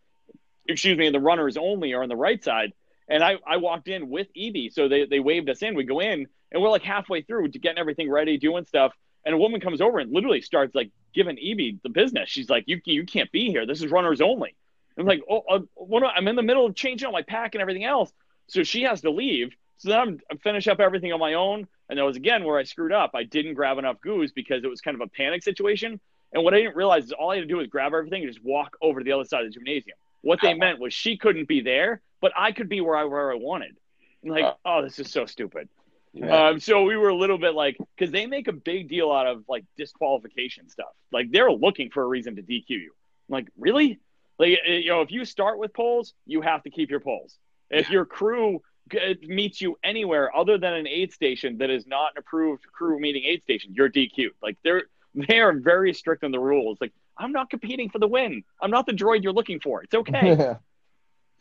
[0.67, 2.73] excuse me, and the runners only are on the right side.
[3.09, 5.75] And I, I walked in with Evie, so they, they waved us in.
[5.75, 8.93] We go in, and we're like halfway through to getting everything ready, doing stuff.
[9.25, 12.29] And a woman comes over and literally starts like giving Evie the business.
[12.29, 13.65] She's like, "You you can't be here.
[13.65, 14.55] This is runners only."
[14.97, 17.55] I'm like, "Oh, uh, what I- I'm in the middle of changing out my pack
[17.55, 18.11] and everything else."
[18.47, 19.53] So she has to leave.
[19.77, 22.57] So then I'm I finish up everything on my own, and that was again where
[22.57, 23.11] I screwed up.
[23.13, 25.99] I didn't grab enough goos because it was kind of a panic situation.
[26.33, 28.31] And what I didn't realize is all I had to do was grab everything and
[28.31, 29.97] just walk over to the other side of the gymnasium.
[30.21, 33.31] What they meant was she couldn't be there, but I could be where I where
[33.31, 33.75] I wanted.
[34.23, 35.69] Like, oh, this is so stupid.
[36.13, 36.49] yeah.
[36.49, 39.27] Um, so we were a little bit like, because they make a big deal out
[39.27, 40.93] of like disqualification stuff.
[41.11, 42.91] Like they're looking for a reason to DQ you.
[43.29, 43.99] I'm like, really?
[44.39, 47.37] Like, you know, if you start with poles, you have to keep your poles.
[47.69, 52.11] If your crew g- meets you anywhere other than an aid station that is not
[52.15, 54.33] an approved crew meeting aid station, you're DQ'd.
[54.41, 54.83] Like they're
[55.27, 56.77] they are very strict on the rules.
[56.79, 58.43] Like I'm not competing for the win.
[58.61, 59.83] I'm not the droid you're looking for.
[59.83, 60.55] It's okay.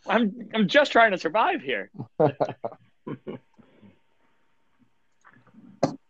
[0.09, 1.91] I'm I'm just trying to survive here.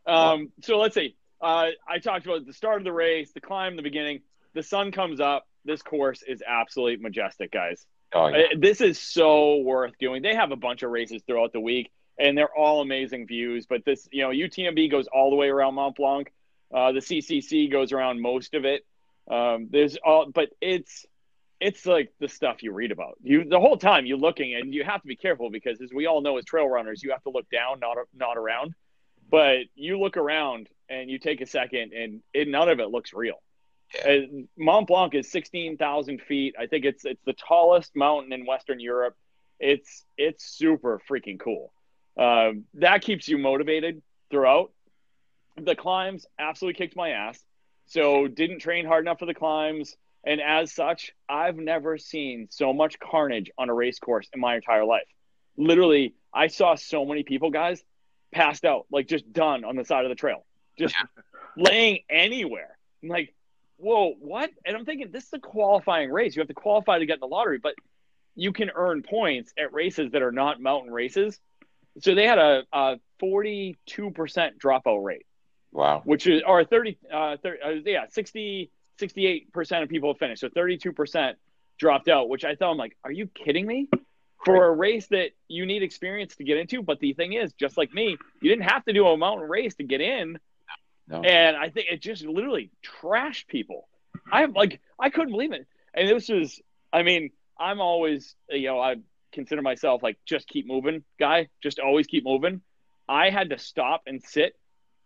[0.06, 1.16] um, so let's see.
[1.40, 4.20] Uh, I talked about the start of the race, the climb, the beginning.
[4.54, 5.46] The sun comes up.
[5.64, 7.84] This course is absolutely majestic, guys.
[8.14, 8.36] Oh, yeah.
[8.36, 10.22] Uh, This is so worth doing.
[10.22, 13.66] They have a bunch of races throughout the week, and they're all amazing views.
[13.66, 16.32] But this, you know, UTMB goes all the way around Mont Blanc.
[16.74, 18.86] Uh, the CCC goes around most of it.
[19.30, 21.04] Um, there's all, but it's
[21.60, 23.16] it's like the stuff you read about.
[23.22, 26.06] You the whole time you're looking, and you have to be careful because, as we
[26.06, 28.74] all know, as trail runners, you have to look down, not not around.
[29.30, 33.12] But you look around and you take a second, and it, none of it looks
[33.12, 33.42] real.
[34.58, 36.54] Mont Blanc is sixteen thousand feet.
[36.58, 39.16] I think it's it's the tallest mountain in Western Europe.
[39.58, 41.72] It's it's super freaking cool.
[42.18, 44.72] Um, that keeps you motivated throughout.
[45.56, 47.42] The climbs absolutely kicked my ass.
[47.86, 49.96] So didn't train hard enough for the climbs.
[50.26, 54.56] And as such, I've never seen so much carnage on a race course in my
[54.56, 55.06] entire life.
[55.56, 57.82] Literally, I saw so many people, guys,
[58.32, 60.44] passed out, like just done on the side of the trail,
[60.78, 60.94] just
[61.56, 62.76] laying anywhere.
[63.02, 63.34] I'm like,
[63.76, 64.50] whoa, what?
[64.66, 66.34] And I'm thinking, this is a qualifying race.
[66.34, 67.74] You have to qualify to get in the lottery, but
[68.34, 71.38] you can earn points at races that are not mountain races.
[72.00, 73.76] So they had a, a 42%
[74.58, 75.24] dropout rate
[75.72, 76.00] Wow.
[76.04, 80.40] which is or 30 uh, 30, uh yeah 60 68% of people finished.
[80.40, 81.34] So 32%
[81.78, 83.88] dropped out which i thought i'm like are you kidding me?
[84.44, 86.80] For a race that you need experience to get into.
[86.80, 89.74] But the thing is just like me you didn't have to do a mountain race
[89.76, 90.38] to get in.
[91.08, 91.22] No.
[91.22, 93.88] and i think it just literally trashed people.
[94.30, 95.66] I'm like i couldn't believe it.
[95.94, 96.60] And this was
[96.92, 98.96] i mean i'm always you know i
[99.32, 102.62] consider myself like just keep moving guy just always keep moving.
[103.08, 104.56] I had to stop and sit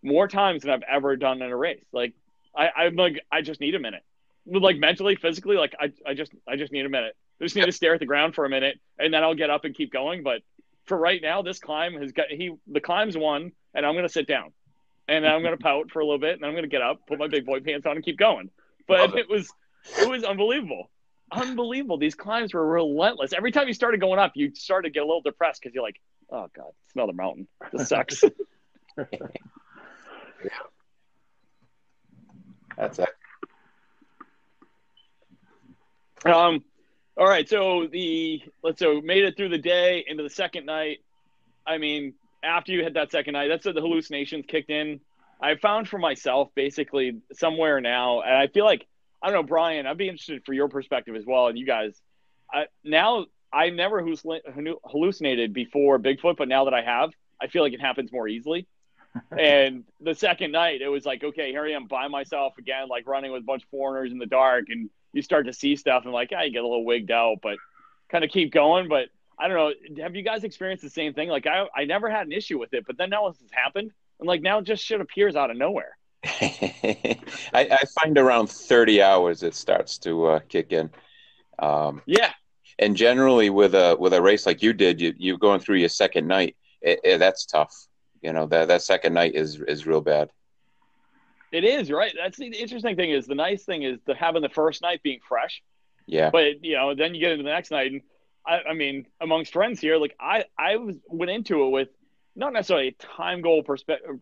[0.03, 1.85] more times than I've ever done in a race.
[1.93, 2.15] Like
[2.57, 4.03] I, I'm like, I just need a minute.
[4.47, 7.15] Like mentally, physically, like I, I just I just need a minute.
[7.41, 9.51] I just need to stare at the ground for a minute and then I'll get
[9.51, 10.23] up and keep going.
[10.23, 10.43] But
[10.87, 14.27] for right now, this climb has got he the climb's won and I'm gonna sit
[14.27, 14.53] down.
[15.09, 17.29] And I'm gonna pout for a little bit and I'm gonna get up, put my
[17.29, 18.51] big boy pants on and keep going.
[18.89, 19.21] But it.
[19.21, 19.53] it was
[19.99, 20.91] it was unbelievable.
[21.33, 21.99] Unbelievable.
[21.99, 23.33] These climbs were relentless.
[23.33, 25.85] Every time you started going up, you started to get a little depressed because you're
[25.85, 27.47] like, oh God, it's another mountain.
[27.73, 28.25] This sucks.
[32.81, 33.09] That's it.
[36.25, 36.65] Um,
[37.17, 41.01] All right, so the let's so made it through the day into the second night.
[41.67, 45.01] I mean, after you hit that second night, that's when the hallucinations kicked in.
[45.43, 48.87] I found for myself basically somewhere now, and I feel like
[49.23, 49.87] I don't know, Brian.
[49.87, 52.01] I'd be interested for your perspective as well, and you guys.
[52.51, 57.75] I, now I never hallucinated before Bigfoot, but now that I have, I feel like
[57.75, 58.67] it happens more easily.
[59.37, 63.07] And the second night, it was like, okay, here I am by myself again, like
[63.07, 66.05] running with a bunch of foreigners in the dark, and you start to see stuff
[66.05, 67.59] and like, yeah, you get a little wigged out, but
[68.09, 68.89] kind of keep going.
[68.89, 70.03] But I don't know.
[70.03, 71.29] Have you guys experienced the same thing?
[71.29, 73.91] Like I, I never had an issue with it, but then now this has happened,
[74.19, 75.97] and like now just shit appears out of nowhere.
[76.25, 77.19] I,
[77.55, 80.91] I, find around thirty hours it starts to uh, kick in.
[81.59, 82.33] Um, yeah,
[82.79, 85.89] and generally with a with a race like you did, you you're going through your
[85.89, 86.57] second night.
[86.83, 87.75] It, it, that's tough.
[88.23, 90.31] You know that that second night is is real bad.
[91.53, 92.15] It is right.
[92.17, 93.11] That's the interesting thing.
[93.11, 95.63] Is the nice thing is the having the first night being fresh.
[96.07, 96.31] Yeah.
[96.31, 98.03] But you know, then you get into the next night, and
[98.47, 101.89] I, I mean, amongst friends here, like I I was went into it with
[102.37, 104.21] not necessarily a time goal perspective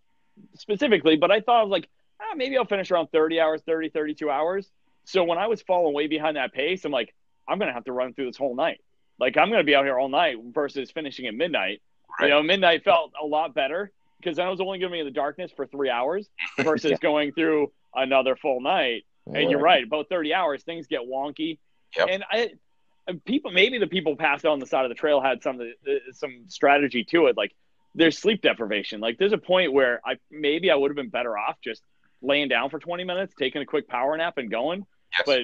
[0.54, 1.88] specifically, but I thought I was like,
[2.20, 4.70] ah, maybe I'll finish around 30 hours, 30, 32 hours.
[5.04, 7.14] So when I was falling way behind that pace, I'm like,
[7.48, 8.80] I'm gonna have to run through this whole night.
[9.18, 11.82] Like I'm gonna be out here all night versus finishing at midnight.
[12.20, 12.28] Right.
[12.28, 15.06] You know, midnight felt a lot better because I was only going to be in
[15.06, 16.96] the darkness for three hours versus yeah.
[17.00, 19.04] going through another full night.
[19.26, 21.58] And you're right, about 30 hours, things get wonky.
[21.96, 22.08] Yep.
[22.10, 22.50] And I,
[23.26, 25.60] people, maybe the people passed on the side of the trail had some
[26.12, 27.36] some strategy to it.
[27.36, 27.54] Like
[27.94, 29.00] there's sleep deprivation.
[29.00, 31.82] Like there's a point where I maybe I would have been better off just
[32.22, 34.86] laying down for 20 minutes, taking a quick power nap, and going.
[35.18, 35.26] Yes.
[35.26, 35.40] But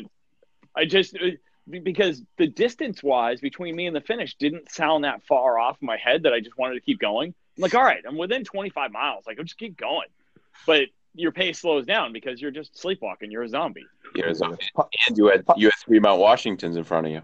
[0.77, 1.31] I just uh,
[1.69, 5.87] because the distance wise between me and the finish didn't sound that far off in
[5.87, 7.35] my head that I just wanted to keep going.
[7.57, 9.25] I'm like, all right, I'm within 25 miles.
[9.27, 10.09] Like, I'll just keep going.
[10.67, 13.31] But your pace slows down because you're just sleepwalking.
[13.31, 13.87] You're a zombie.
[14.15, 14.65] You're a zombie.
[15.09, 17.23] And you had you had three Mount Washingtons in front of you.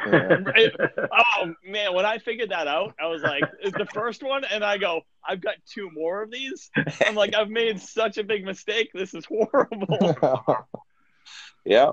[0.06, 4.64] oh man, when I figured that out, I was like, It's the first one, and
[4.64, 6.70] I go, I've got two more of these.
[7.04, 8.90] I'm like, I've made such a big mistake.
[8.94, 10.16] This is horrible.
[11.64, 11.92] yeah.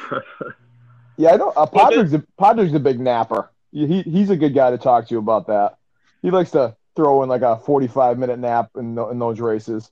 [1.16, 1.50] Yeah, I know.
[1.50, 3.50] Uh, Padrick's, a, Padrick's a big napper.
[3.72, 5.78] He, he's a good guy to talk to about that.
[6.20, 9.90] He likes to throw in like a 45 minute nap in, in those races.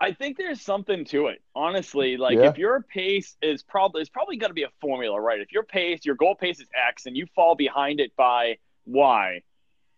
[0.00, 2.16] I think there's something to it, honestly.
[2.16, 2.48] Like yeah.
[2.48, 5.40] if your pace is probably it's probably going to be a formula, right?
[5.40, 9.42] If your pace, your goal pace is X, and you fall behind it by Y,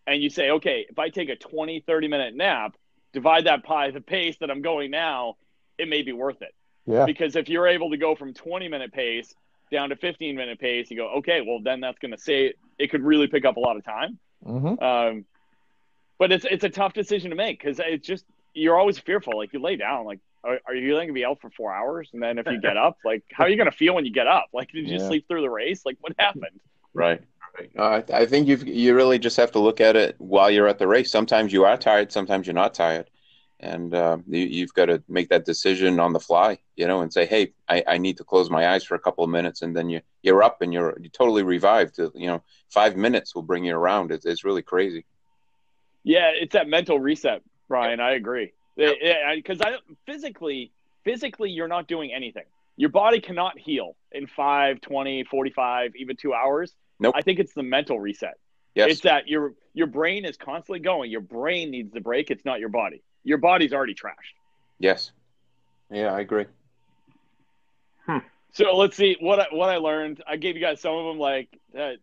[0.05, 2.75] and you say, okay, if I take a 20, 30 minute nap,
[3.13, 5.37] divide that by the pace that I'm going now,
[5.77, 6.53] it may be worth it.
[6.85, 7.05] Yeah.
[7.05, 9.33] Because if you're able to go from 20 minute pace
[9.71, 12.91] down to 15 minute pace, you go, okay, well then that's going to say it
[12.91, 14.19] could really pick up a lot of time.
[14.45, 14.83] Mm-hmm.
[14.83, 15.25] Um,
[16.19, 19.37] but it's it's a tough decision to make because it's just you're always fearful.
[19.37, 22.09] Like you lay down, like are, are you going to be out for four hours?
[22.13, 24.11] And then if you get up, like how are you going to feel when you
[24.11, 24.47] get up?
[24.53, 25.07] Like did you yeah.
[25.07, 25.85] sleep through the race?
[25.85, 26.59] Like what happened?
[26.93, 27.21] Right.
[27.57, 27.71] Right.
[27.77, 30.67] Uh, I, I think you you really just have to look at it while you're
[30.67, 31.11] at the race.
[31.11, 33.09] Sometimes you are tired, sometimes you're not tired
[33.63, 37.11] and uh, you, have got to make that decision on the fly, you know, and
[37.11, 39.75] say, "Hey, I, I, need to close my eyes for a couple of minutes," and
[39.75, 41.97] then you you're up and you're, you're totally revived.
[41.97, 44.11] You know, five minutes will bring you around.
[44.11, 45.05] It's, it's really crazy.
[46.03, 48.01] Yeah, it's that mental reset, Brian.
[48.01, 48.51] I agree.
[48.75, 50.73] Because I physically,
[51.05, 52.45] physically, you're not doing anything.
[52.75, 56.75] Your body cannot heal in 5, 20, 45, even two hours.
[56.99, 57.13] Nope.
[57.15, 58.33] I think it's the mental reset.
[58.75, 58.91] Yes.
[58.91, 61.11] It's that your your brain is constantly going.
[61.11, 62.29] Your brain needs the break.
[62.29, 64.35] It's not your body your body's already trashed.
[64.79, 65.11] Yes.
[65.89, 66.45] Yeah, I agree.
[68.05, 68.19] Hmm.
[68.53, 70.23] So let's see what I, what I learned.
[70.27, 71.19] I gave you guys some of them.
[71.19, 71.93] Like, uh,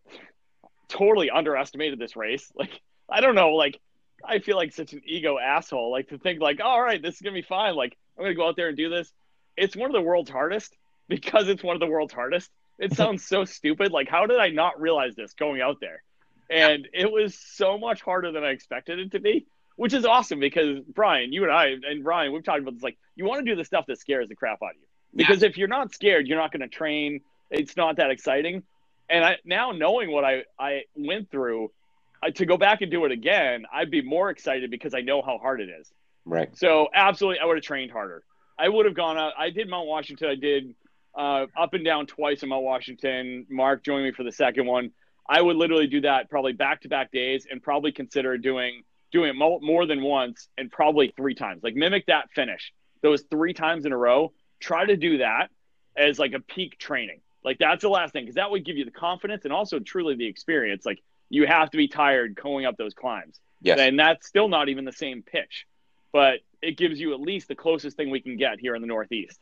[0.89, 2.53] totally underestimated this race.
[2.59, 3.51] Like, I don't know.
[3.51, 3.81] Like,
[4.25, 5.91] I feel like such an ego asshole.
[5.91, 7.75] Like to think like, all right, this is gonna be fine.
[7.75, 9.13] Like, I'm gonna go out there and do this.
[9.57, 10.77] It's one of the world's hardest
[11.09, 12.51] because it's one of the world's hardest.
[12.79, 13.93] It sounds so stupid.
[13.93, 16.03] Like, how did I not realize this going out there?
[16.49, 19.47] And it was so much harder than I expected it to be
[19.81, 22.83] which is awesome because Brian, you and I and Brian, we've talked about this.
[22.83, 25.41] Like, you want to do the stuff that scares the crap out of you because
[25.41, 25.49] yeah.
[25.49, 27.23] if you're not scared, you're not going to train.
[27.51, 28.63] It's not that exciting.
[29.09, 31.71] And I now knowing what I I went through,
[32.23, 35.23] I, to go back and do it again, I'd be more excited because I know
[35.23, 35.91] how hard it is.
[36.27, 36.55] Right.
[36.59, 38.23] So absolutely, I would have trained harder.
[38.59, 39.33] I would have gone out.
[39.39, 40.29] I did Mount Washington.
[40.29, 40.75] I did
[41.17, 43.47] uh, up and down twice in Mount Washington.
[43.49, 44.91] Mark joined me for the second one.
[45.27, 49.31] I would literally do that probably back to back days and probably consider doing doing
[49.31, 51.63] it more than once and probably three times.
[51.63, 54.33] Like mimic that finish, those three times in a row.
[54.61, 55.49] Try to do that
[55.97, 57.21] as like a peak training.
[57.45, 60.15] Like that's the last thing because that would give you the confidence and also truly
[60.15, 60.85] the experience.
[60.85, 63.41] Like you have to be tired going up those climbs.
[63.63, 63.79] Yes.
[63.79, 65.67] And that's still not even the same pitch,
[66.13, 68.89] but it gives you at least the closest thing we can get here in the
[68.89, 69.39] Northeast.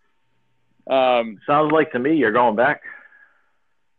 [0.89, 2.83] Um, Sounds like to me you're going back.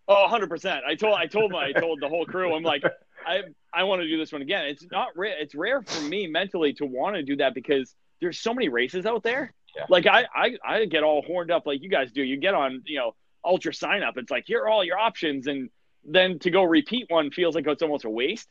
[0.07, 0.83] Oh, 100%.
[0.83, 2.83] I told I told my I told the whole crew I'm like
[3.25, 4.65] I I want to do this one again.
[4.65, 8.39] It's not rare it's rare for me mentally to want to do that because there's
[8.39, 9.53] so many races out there.
[9.75, 9.85] Yeah.
[9.89, 12.23] Like I, I I get all horned up like you guys do.
[12.23, 14.17] You get on, you know, UltraSignup.
[14.17, 15.69] It's like here are all your options and
[16.03, 18.47] then to go repeat one feels like it's almost a waste.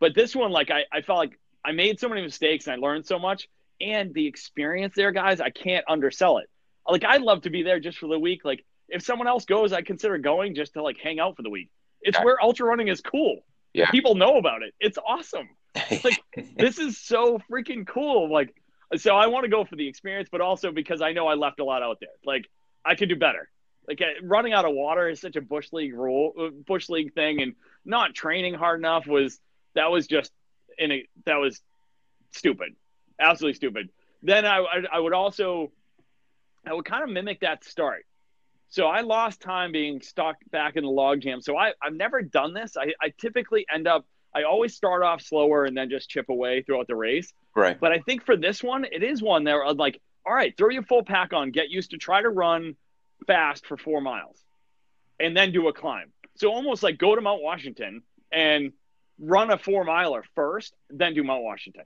[0.00, 2.78] But this one like I I felt like I made so many mistakes and I
[2.78, 3.48] learned so much
[3.80, 6.48] and the experience there guys, I can't undersell it.
[6.86, 9.72] Like I'd love to be there just for the week like if someone else goes,
[9.72, 11.68] I consider going just to like hang out for the week.
[12.00, 12.24] It's Yeah.
[12.24, 13.40] where ultra running is cool.
[13.78, 13.90] Yeah.
[13.90, 14.74] People know about it.
[14.80, 15.48] It's awesome.
[16.04, 16.20] Like
[16.56, 18.32] this is so freaking cool.
[18.32, 18.52] Like
[18.96, 21.60] so I want to go for the experience, but also because I know I left
[21.60, 22.10] a lot out there.
[22.24, 22.48] Like
[22.84, 23.48] I could do better.
[23.86, 27.14] Like uh, running out of water is such a bush league rule, uh, bush league
[27.14, 29.38] thing, and not training hard enough was
[29.74, 30.32] that was just
[30.78, 31.60] in a that was
[32.32, 32.74] stupid,
[33.20, 33.90] absolutely stupid.
[34.22, 35.70] Then I I, I would also
[36.66, 38.04] I would kind of mimic that start.
[38.70, 41.40] So I lost time being stuck back in the log jam.
[41.40, 42.76] So I, I've never done this.
[42.76, 44.04] I, I typically end up,
[44.34, 47.32] I always start off slower and then just chip away throughout the race.
[47.56, 47.80] right.
[47.80, 50.68] But I think for this one, it is one that I'm like, all right, throw
[50.68, 52.76] your full pack on, get used to try to run
[53.26, 54.44] fast for four miles
[55.18, 56.12] and then do a climb.
[56.36, 58.72] So almost like go to Mount Washington and
[59.18, 61.84] run a four miler first, then do Mount Washington.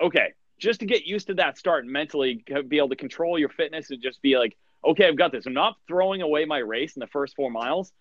[0.00, 0.34] Okay.
[0.58, 3.90] Just to get used to that start and mentally be able to control your fitness
[3.90, 5.46] and just be like, okay, I've got this.
[5.46, 7.92] I'm not throwing away my race in the first four miles,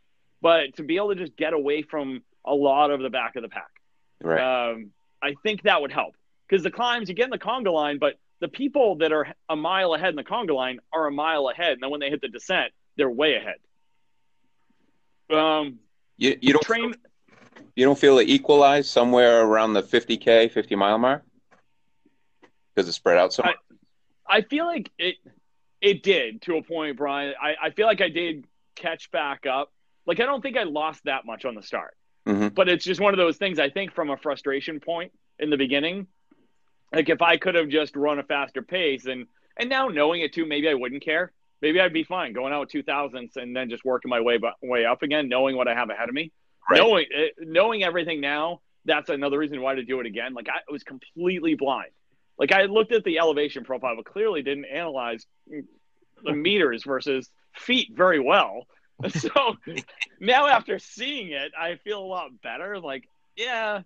[0.41, 3.41] but to be able to just get away from a lot of the back of
[3.43, 3.69] the pack.
[4.21, 4.71] Right.
[4.71, 6.15] Um, I think that would help
[6.47, 9.55] because the climbs you get in the conga line, but the people that are a
[9.55, 12.21] mile ahead in the conga line are a mile ahead, and then when they hit
[12.21, 13.55] the descent, they're way ahead.
[15.35, 15.79] Um,
[16.17, 16.93] you you don't train.
[17.75, 21.23] you don't feel it equalized somewhere around the 50k 50 mile mark
[22.73, 23.55] because it's spread out so I- much.
[24.29, 25.15] I feel like it
[25.87, 27.33] it did to a point, Brian.
[27.41, 28.45] I, I feel like I did
[28.75, 29.71] catch back up.
[30.05, 31.95] Like I don't think I lost that much on the start.
[32.27, 32.53] Mhm.
[32.53, 35.57] But it's just one of those things I think from a frustration point in the
[35.57, 36.07] beginning.
[36.93, 40.33] Like if I could have just run a faster pace and and now knowing it
[40.33, 41.31] too, maybe I wouldn't care.
[41.61, 44.85] Maybe I'd be fine going out two thousandths and then just working my way way
[44.85, 46.31] up again, knowing what I have ahead of me.
[46.69, 46.79] Right.
[46.79, 50.33] Knowing eh, knowing everything now, that's another reason why to do it again.
[50.33, 51.91] Like I was completely blind.
[52.37, 55.25] Like I looked at the elevation profile, but clearly didn't analyze
[56.23, 58.63] the meters versus feet very well.
[59.09, 59.57] So
[60.19, 62.79] now after seeing it, I feel a lot better.
[62.79, 63.81] Like, yeah.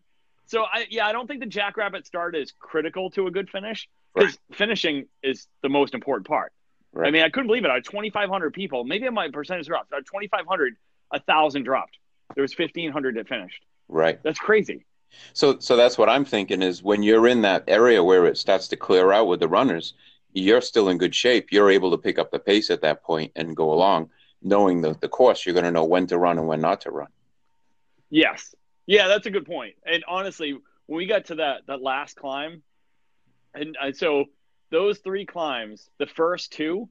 [0.45, 3.89] So I yeah, I don't think the Jackrabbit start is critical to a good finish
[4.15, 6.53] because finishing is the most important part.
[6.97, 7.71] I mean, I couldn't believe it.
[7.71, 8.83] I had 2,500 people.
[8.83, 9.91] Maybe my percentage dropped.
[9.93, 10.75] I had 2,500,
[11.11, 11.97] a thousand dropped.
[12.35, 13.63] There was 1,500 that finished.
[13.87, 14.21] right.
[14.23, 14.85] That's crazy.
[15.33, 18.69] So, so that's what I'm thinking is when you're in that area where it starts
[18.69, 19.93] to clear out with the runners,
[20.33, 21.51] you're still in good shape.
[21.51, 24.09] You're able to pick up the pace at that point and go along,
[24.41, 25.45] knowing the, the course.
[25.45, 27.09] You're going to know when to run and when not to run.
[28.09, 28.53] Yes.
[28.85, 29.75] Yeah, that's a good point.
[29.85, 30.53] And honestly,
[30.87, 32.63] when we got to that that last climb,
[33.53, 34.25] and so
[34.69, 36.89] those three climbs, the first two,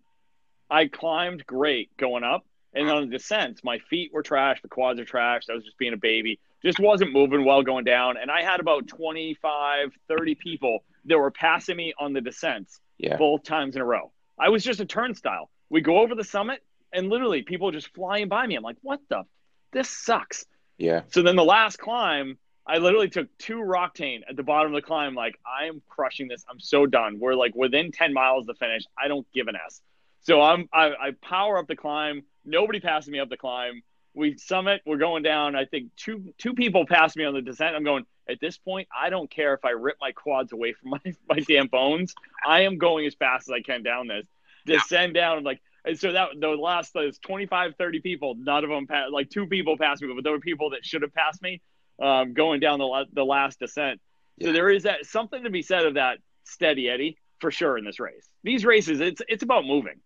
[0.70, 5.00] I climbed great going up, and on the descents, my feet were trashed, the quads
[5.00, 5.50] are trashed.
[5.50, 8.60] I was just being a baby, just wasn't moving well going down, and I had
[8.60, 13.16] about 25, 30 people that were passing me on the descents Yeah.
[13.16, 14.12] both times in a row.
[14.38, 15.50] I was just a turnstile.
[15.68, 18.56] We go over the summit, and literally people just flying by me.
[18.56, 19.24] I'm like, what the?
[19.72, 20.46] This sucks.
[20.78, 21.02] Yeah.
[21.10, 24.86] So then the last climb, I literally took two Roctane at the bottom of the
[24.86, 25.14] climb.
[25.14, 26.44] Like, I am crushing this.
[26.50, 27.18] I'm so done.
[27.20, 28.84] We're like within 10 miles of the finish.
[28.98, 29.80] I don't give an S.
[30.22, 32.22] So I'm I, I power up the climb.
[32.44, 33.82] Nobody passes me up the climb.
[34.14, 34.82] We summit.
[34.84, 35.54] We're going down.
[35.56, 37.74] I think two two people passed me on the descent.
[37.76, 38.88] I'm going at this point.
[38.96, 42.14] I don't care if I rip my quads away from my my damn bones.
[42.46, 44.26] I am going as fast as I can down this.
[44.66, 48.70] Descend down and like and so that the last those 25, 30 people, none of
[48.70, 49.12] them passed.
[49.12, 51.62] Like two people passed me, but there were people that should have passed me
[52.00, 54.00] um, going down the the last descent.
[54.42, 57.84] So there is that something to be said of that steady Eddie for sure in
[57.84, 58.28] this race.
[58.42, 60.00] These races, it's it's about moving.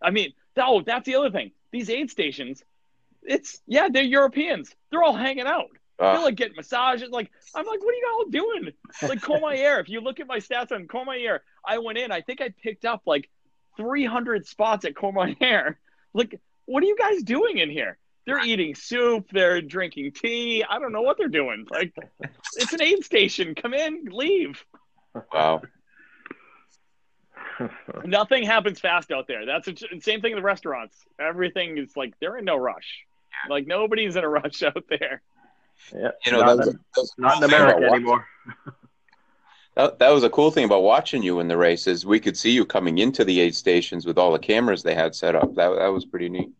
[0.00, 1.52] I mean, oh, that's the other thing.
[1.72, 2.62] These aid stations,
[3.22, 4.74] it's yeah, they're Europeans.
[4.90, 5.70] They're all hanging out.
[5.98, 7.10] They're Uh, like getting massages.
[7.10, 8.72] Like I'm like, what are you all doing?
[9.02, 9.80] Like Courmayeur.
[9.80, 12.12] if you look at my stats on Courmayeur, I went in.
[12.12, 13.28] I think I picked up like
[13.76, 15.76] 300 spots at Courmayeur.
[16.14, 17.98] Like, what are you guys doing in here?
[18.24, 19.26] They're eating soup.
[19.30, 20.64] They're drinking tea.
[20.68, 21.66] I don't know what they're doing.
[21.70, 21.94] Like,
[22.56, 23.54] it's an aid station.
[23.54, 24.64] Come in, leave.
[25.32, 25.60] wow.
[28.04, 29.44] Nothing happens fast out there.
[29.46, 30.96] That's a, same thing in the restaurants.
[31.20, 33.04] Everything is like they're in no rush.
[33.48, 35.22] Like nobody's in a rush out there.
[35.94, 36.10] Yeah.
[36.24, 38.26] You know, not, that was, that was not cool in America anymore.
[39.78, 42.04] That, that was a cool thing about watching you in the races.
[42.04, 45.14] We could see you coming into the aid stations with all the cameras they had
[45.14, 45.54] set up.
[45.54, 46.50] That, that was pretty neat.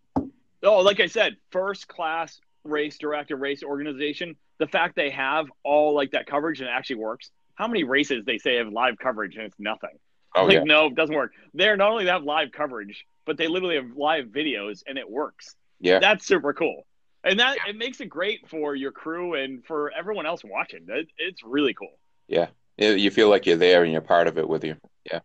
[0.62, 5.94] Oh, like I said, first class race director, race organization, the fact they have all
[5.94, 7.32] like that coverage and it actually works.
[7.56, 9.98] How many races they say have live coverage and it's nothing?
[10.36, 11.32] Oh like, yeah, no, it doesn't work.
[11.54, 15.10] They're not only they have live coverage, but they literally have live videos and it
[15.10, 15.56] works.
[15.80, 16.86] yeah, That's super cool.
[17.24, 20.86] And that it makes it great for your crew and for everyone else watching.
[20.88, 21.98] It, it's really cool.
[22.28, 22.48] yeah.
[22.78, 24.76] You feel like you're there and you're part of it with you.
[25.10, 25.18] Yeah,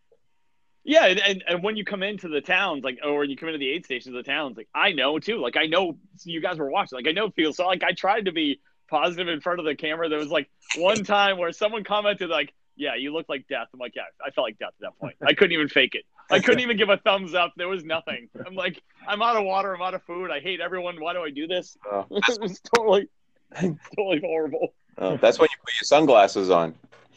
[0.83, 3.49] Yeah, and, and, and when you come into the towns, like, or when you come
[3.49, 5.37] into the aid stations of the towns, like, I know too.
[5.37, 6.97] Like, I know you guys were watching.
[6.97, 7.67] Like, I know it feels so.
[7.67, 10.09] Like, I tried to be positive in front of the camera.
[10.09, 13.79] There was like one time where someone commented, like, "Yeah, you look like death." I'm
[13.79, 15.15] like, "Yeah, I felt like death at that point.
[15.21, 16.05] I couldn't even fake it.
[16.31, 17.53] I couldn't even give a thumbs up.
[17.57, 18.29] There was nothing.
[18.45, 19.75] I'm like, I'm out of water.
[19.75, 20.31] I'm out of food.
[20.31, 20.99] I hate everyone.
[20.99, 21.77] Why do I do this?
[21.89, 22.05] Oh.
[22.11, 23.07] it was totally,
[23.53, 24.73] totally horrible.
[24.97, 26.75] Oh, that's when you put your sunglasses on.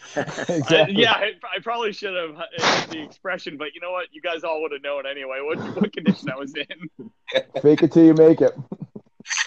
[0.16, 4.06] I, yeah, I, I probably should have uh, the expression, but you know what?
[4.12, 7.10] You guys all would have known anyway what what condition I was in.
[7.62, 8.56] Fake it till you make it.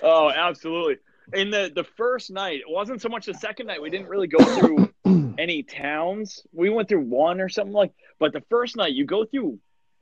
[0.03, 0.97] Oh, absolutely.
[1.33, 3.81] In the the first night, it wasn't so much the second night.
[3.81, 4.93] We didn't really go through
[5.37, 6.43] any towns.
[6.51, 7.93] We went through one or something like.
[8.19, 9.59] But the first night, you go through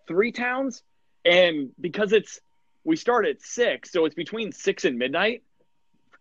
[0.08, 0.84] three towns,
[1.24, 2.40] and because it's
[2.84, 5.44] we start at six, so it's between six and midnight.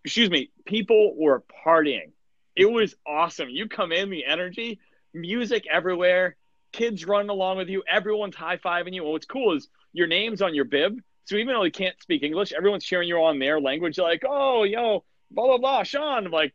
[0.05, 0.51] Excuse me.
[0.65, 2.11] People were partying.
[2.55, 3.49] It was awesome.
[3.49, 4.81] You come in, the energy,
[5.13, 6.37] music everywhere,
[6.73, 9.03] kids running along with you, everyone's high fiving you.
[9.03, 11.01] And what's cool is your name's on your bib.
[11.25, 13.99] So even though you can't speak English, everyone's cheering you on their language.
[13.99, 16.27] Like, oh, yo, blah blah blah, Sean.
[16.27, 16.55] I'm like,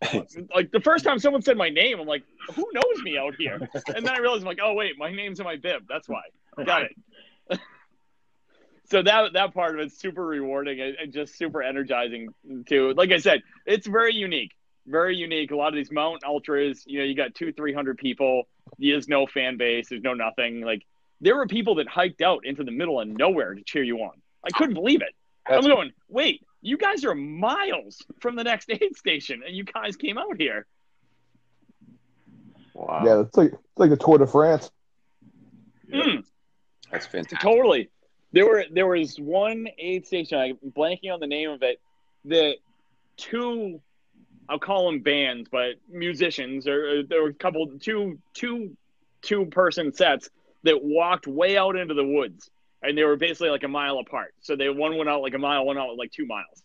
[0.54, 2.22] like the first time someone said my name, I'm like,
[2.54, 3.68] who knows me out here?
[3.94, 5.84] And then I realized I'm like, oh wait, my name's in my bib.
[5.88, 6.22] That's why.
[6.64, 6.96] Got it.
[8.90, 12.30] so that that part of it's super rewarding and, just super energizing
[12.66, 12.94] too.
[12.96, 14.52] Like I said, it's very unique,
[14.86, 15.50] very unique.
[15.50, 18.44] A lot of these mountain ultras, you know, you got two, three hundred people.
[18.78, 19.88] There's no fan base.
[19.90, 20.62] There's no nothing.
[20.62, 20.86] Like
[21.20, 24.12] there were people that hiked out into the middle of nowhere to cheer you on.
[24.44, 25.14] I couldn't believe it.
[25.46, 29.64] That's- I'm going, wait, you guys are miles from the next aid station, and you
[29.64, 30.66] guys came out here.
[32.74, 34.70] Wow, Yeah, it's like it's like the Tour de France.
[35.92, 36.24] Mm.
[36.90, 37.40] that's fantastic.
[37.40, 37.90] Totally.
[38.32, 40.38] There were there was one aid station.
[40.38, 41.80] I'm blanking on the name of it.
[42.24, 42.54] The
[43.16, 43.80] two,
[44.48, 46.68] I'll call them bands, but musicians.
[46.68, 48.76] Or there were a couple, two, two,
[49.22, 50.30] two person sets
[50.62, 52.50] that walked way out into the woods,
[52.82, 54.34] and they were basically like a mile apart.
[54.40, 56.62] So they one went out like a mile, one out like two miles.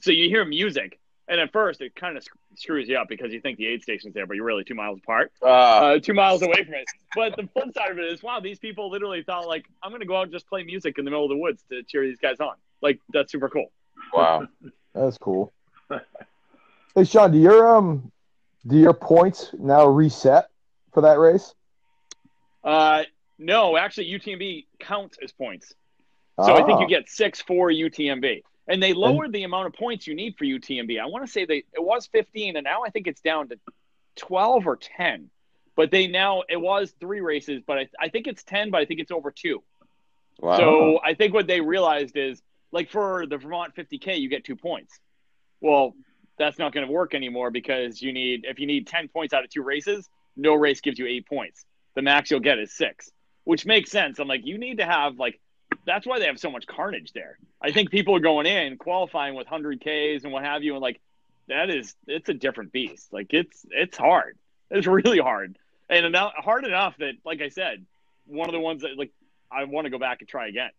[0.00, 0.98] So you hear music,
[1.28, 4.14] and at first it kind of screws you up because you think the aid station's
[4.14, 6.86] there, but you're really two miles apart Ah, uh, two miles away from it.
[7.14, 10.04] But the flip side of it is, wow, these people literally thought like, I'm gonna
[10.04, 12.18] go out and just play music in the middle of the woods to cheer these
[12.18, 12.54] guys on.
[12.82, 13.70] Like that's super cool.
[14.12, 14.46] wow.
[14.94, 15.52] That's cool.
[16.94, 18.10] hey Sean, do your um
[18.66, 20.48] do your points now reset
[20.92, 21.54] for that race?
[22.64, 23.04] Uh,
[23.38, 25.74] no, actually, UTMB counts as points.
[26.44, 26.80] So I think Ah.
[26.82, 30.44] you get six for UTMB, and they lowered the amount of points you need for
[30.44, 31.00] UTMB.
[31.00, 33.58] I want to say they it was 15, and now I think it's down to
[34.16, 35.30] 12 or 10.
[35.76, 38.84] But they now it was three races, but I, I think it's 10, but I
[38.86, 39.62] think it's over two.
[40.38, 40.56] Wow.
[40.58, 44.56] So I think what they realized is like for the Vermont 50K, you get two
[44.56, 44.98] points.
[45.62, 45.94] Well,
[46.38, 49.44] that's not going to work anymore because you need, if you need 10 points out
[49.44, 50.06] of two races,
[50.36, 51.64] no race gives you eight points.
[51.94, 53.10] The max you'll get is six,
[53.46, 54.18] which makes sense.
[54.18, 55.40] I'm like, you need to have like,
[55.86, 57.38] that's why they have so much carnage there.
[57.62, 60.72] I think people are going in qualifying with 100Ks and what have you.
[60.72, 61.00] And like,
[61.48, 63.12] that is, it's a different beast.
[63.12, 64.36] Like, it's, it's hard.
[64.70, 65.56] It's really hard.
[65.88, 67.86] And enough, hard enough that, like I said,
[68.26, 69.12] one of the ones that like
[69.50, 70.70] I want to go back and try again.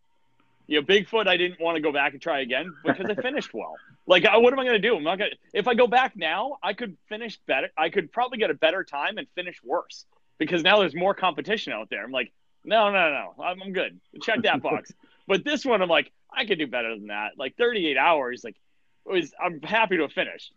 [0.68, 3.53] You know, Bigfoot, I didn't want to go back and try again because I finished
[3.53, 3.76] well.
[4.05, 4.97] Like, what am I going to do?
[4.97, 5.32] I'm not going.
[5.53, 7.70] If I go back now, I could finish better.
[7.78, 10.05] I could probably get a better time and finish worse
[10.38, 12.03] because now there's more competition out there.
[12.03, 12.34] I'm like,
[12.68, 13.99] no, no, no, I'm, I'm good.
[14.22, 14.91] Check that box.
[15.28, 17.32] but this one, I'm like, I could do better than that.
[17.38, 18.57] Like 38 hours, like,
[19.05, 20.51] was I'm happy to have finished.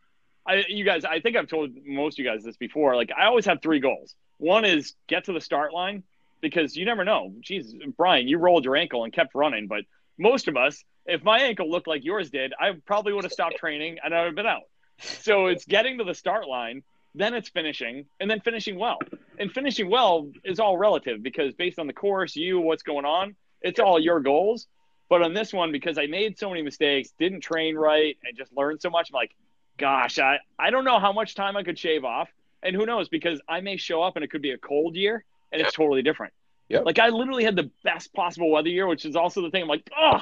[0.45, 2.97] I, you guys, I think I've told most of you guys this before.
[2.97, 4.17] Like, I always have three goals.
[4.39, 6.03] One is get to the start line
[6.41, 7.33] because you never know.
[7.43, 9.85] Jeez, Brian, you rolled your ankle and kept running, but
[10.19, 13.57] most of us, if my ankle looked like yours did, I probably would have stopped
[13.57, 14.63] training and I would have been out.
[14.99, 16.83] So it's getting to the start line,
[17.15, 18.99] then it's finishing, and then finishing well.
[19.41, 23.35] And finishing well is all relative because based on the course, you, what's going on,
[23.63, 24.69] it's all your goals.
[25.09, 28.53] But on this one, because I made so many mistakes, didn't train right, and just
[28.55, 29.35] learned so much, I'm like,
[29.79, 32.29] gosh, I, I don't know how much time I could shave off.
[32.63, 35.25] And who knows, because I may show up and it could be a cold year
[35.51, 36.35] and it's totally different.
[36.69, 36.85] Yep.
[36.85, 39.63] Like I literally had the best possible weather year, which is also the thing.
[39.63, 40.21] I'm like, oh,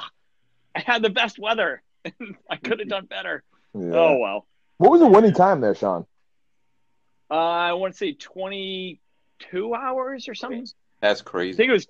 [0.75, 1.83] I had the best weather.
[2.49, 3.43] I could have done better.
[3.73, 3.91] Yeah.
[3.93, 4.47] Oh well.
[4.77, 6.05] What was the winning time there, Sean?
[7.29, 8.13] Uh, I want to say
[9.39, 10.67] 22 hours or something.
[11.01, 11.55] That's crazy.
[11.55, 11.87] I think it was.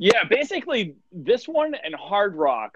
[0.00, 2.70] Yeah, basically this one and Hardrock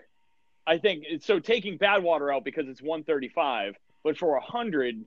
[0.67, 1.39] I think so.
[1.39, 5.05] Taking Badwater out because it's 135, but for a 100,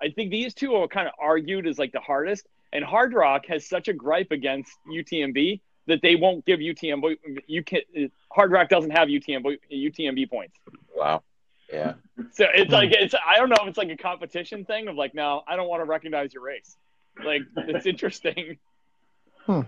[0.00, 2.46] I think these two are kind of argued as like the hardest.
[2.72, 7.16] And Hardrock has such a gripe against UTMB that they won't give UTMB.
[7.46, 7.80] You can
[8.30, 10.54] Hardrock doesn't have UTMB UTMB points.
[10.94, 11.22] Wow.
[11.72, 11.94] Yeah.
[12.32, 15.14] So it's like it's I don't know if it's like a competition thing of like
[15.14, 16.76] no I don't want to recognize your race.
[17.24, 18.58] Like it's interesting.
[19.46, 19.62] Hmm.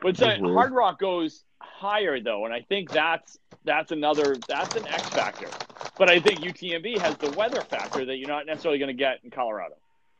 [0.00, 5.08] But so Hardrock goes higher though, and I think that's that's another that's an X
[5.10, 5.48] factor.
[5.96, 9.20] But I think UTMB has the weather factor that you're not necessarily going to get
[9.22, 9.76] in Colorado.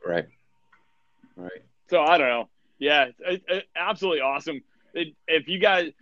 [0.06, 0.26] Right.
[1.36, 1.62] Right.
[1.88, 2.48] So I don't know.
[2.78, 4.62] Yeah, it, it, absolutely awesome.
[4.92, 5.92] It, if you guys,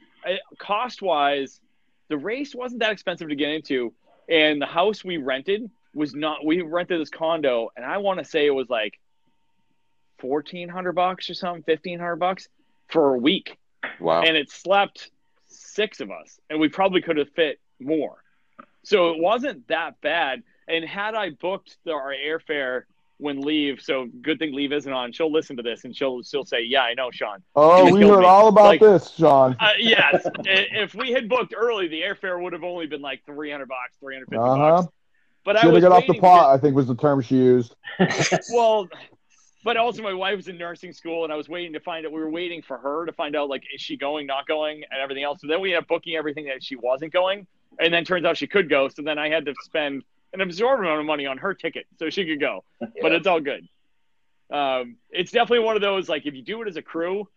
[0.58, 1.60] cost wise,
[2.08, 3.92] the race wasn't that expensive to get into,
[4.28, 6.44] and the house we rented was not.
[6.44, 8.98] We rented this condo, and I want to say it was like
[10.20, 12.48] fourteen hundred bucks or something, fifteen hundred bucks
[12.88, 13.56] for a week,
[13.98, 14.22] Wow.
[14.22, 15.10] and it slept
[15.48, 18.22] six of us, and we probably could have fit more.
[18.82, 20.42] So it wasn't that bad.
[20.68, 22.82] And had I booked the, our airfare
[23.18, 25.12] when leave, so good thing leave isn't on.
[25.12, 28.12] She'll listen to this and she'll she'll say, "Yeah, I know, Sean." Oh, we killed
[28.14, 28.26] heard me.
[28.26, 29.56] all about Like- this, Sean.
[29.60, 33.50] Uh, yes, if we had booked early, the airfare would have only been like three
[33.50, 34.82] hundred bucks, three hundred fifty Uh-huh.
[34.82, 34.92] bucks.
[35.44, 36.54] But I Should was have got off the waiting pot.
[36.54, 37.74] I think was the term she used.
[38.52, 38.88] well,
[39.64, 42.12] but also my wife was in nursing school, and I was waiting to find out.
[42.12, 45.00] We were waiting for her to find out like is she going, not going, and
[45.00, 45.40] everything else.
[45.40, 47.46] So then we ended up booking everything that she wasn't going,
[47.78, 48.88] and then turns out she could go.
[48.88, 50.02] So then I had to spend
[50.32, 52.64] an absorbent amount of money on her ticket so she could go.
[53.02, 53.68] But it's all good.
[54.50, 57.28] Um, it's definitely one of those like if you do it as a crew,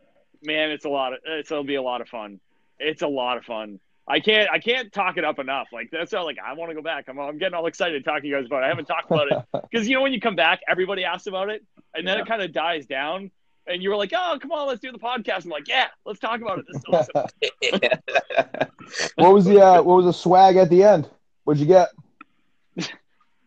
[0.43, 2.39] man, it's a lot of it's it'll be a lot of fun.
[2.79, 3.79] It's a lot of fun.
[4.07, 5.67] I can't I can't talk it up enough.
[5.71, 7.05] Like that's all like I want to go back.
[7.07, 8.65] I'm I'm getting all excited talking to you guys about it.
[8.65, 9.37] I haven't talked about it
[9.71, 11.63] because you know when you come back, everybody asks about it,
[11.95, 13.31] and then it kind of dies down.
[13.65, 16.19] And you were like, "Oh, come on, let's do the podcast." I'm like, "Yeah, let's
[16.19, 16.65] talk about it.
[16.67, 18.69] This is awesome."
[19.15, 21.09] What was the uh, what was the swag at the end?
[21.45, 21.89] What'd you get?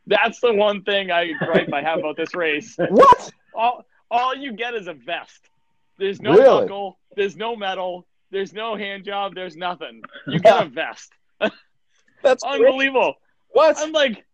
[0.06, 2.76] That's the one thing I gripe I have about this race.
[2.78, 3.30] What?
[3.54, 5.48] all all you get is a vest.
[5.98, 6.62] There's no Really?
[6.62, 6.98] buckle.
[7.16, 8.06] There's no medal.
[8.36, 9.34] There's no hand job.
[9.34, 10.02] There's nothing.
[10.26, 11.10] You get a vest.
[11.40, 12.66] That's great.
[12.66, 13.14] Unbelievable.
[13.48, 13.78] What?
[13.78, 14.26] I'm like,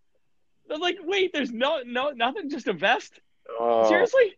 [0.68, 1.32] I'm like, wait.
[1.32, 2.50] There's no no nothing.
[2.50, 3.20] Just a vest.
[3.60, 4.34] Oh, Seriously?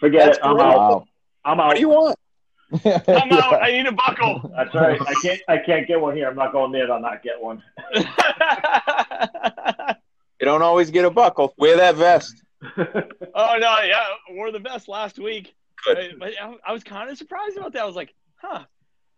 [0.00, 0.42] Forget That's it.
[0.42, 0.76] I'm out.
[0.78, 1.04] Wow.
[1.44, 1.66] I'm out.
[1.66, 2.18] What do you want?
[2.72, 3.54] I'm out.
[3.62, 4.50] I need a buckle.
[4.56, 4.98] That's right.
[5.02, 5.40] I can't.
[5.48, 6.26] I can't get one here.
[6.26, 6.90] I'm not going there.
[6.90, 7.62] I'll not get one.
[10.38, 11.54] You don't always get a buckle.
[11.56, 12.42] Wear that vest.
[12.62, 15.54] oh no, yeah, wore the vest last week.
[15.82, 16.16] Good.
[16.18, 17.80] But I, I was kind of surprised about that.
[17.80, 18.64] I was like, huh.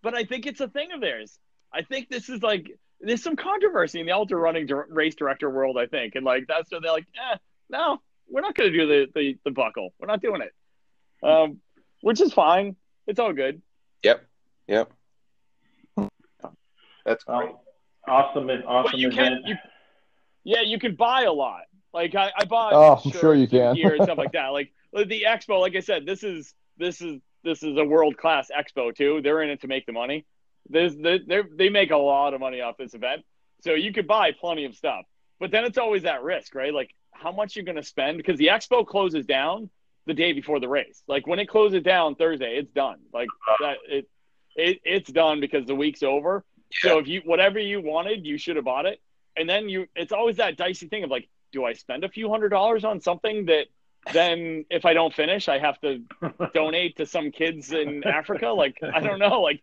[0.03, 1.39] But I think it's a thing of theirs.
[1.73, 5.51] I think this is like there's some controversy in the ultra running dir- race director
[5.51, 5.77] world.
[5.79, 7.37] I think, and like that's so they're like, eh,
[7.69, 9.95] no, we're not going to do the, the the buckle.
[9.99, 10.53] We're not doing it.
[11.27, 11.59] Um,
[12.01, 12.77] which is fine.
[13.07, 13.61] It's all good.
[14.03, 14.25] Yep.
[14.69, 14.93] Yep.
[17.05, 17.49] That's great.
[17.49, 17.63] Well,
[18.07, 19.45] awesome and awesome But you event.
[19.45, 19.57] can, you,
[20.45, 21.63] yeah, you can buy a lot.
[21.93, 22.73] Like I, I bought.
[22.75, 23.75] Oh, I'm sure you can.
[23.75, 24.49] Gear and stuff like that.
[24.49, 25.61] Like the expo.
[25.61, 29.21] Like I said, this is this is this is a world class expo too.
[29.23, 30.27] They're in it to make the money.
[30.69, 31.21] There's they
[31.57, 33.25] they make a lot of money off this event,
[33.63, 35.05] so you could buy plenty of stuff.
[35.41, 36.75] But then it's always that risk, right?
[36.75, 39.71] Like how much you're going to spend because the expo closes down
[40.07, 41.03] the day before the race.
[41.07, 42.99] Like when it closes down Thursday, it's done.
[43.13, 43.29] Like
[43.61, 44.09] that it
[44.57, 46.45] it it's done because the week's over.
[46.73, 49.01] So if you whatever you wanted, you should have bought it.
[49.37, 52.29] And then you it's always that dicey thing of like, do I spend a few
[52.29, 53.67] hundred dollars on something that
[54.13, 56.03] then if I don't finish, I have to
[56.55, 58.49] donate to some kids in Africa?
[58.49, 59.41] Like I don't know.
[59.41, 59.63] Like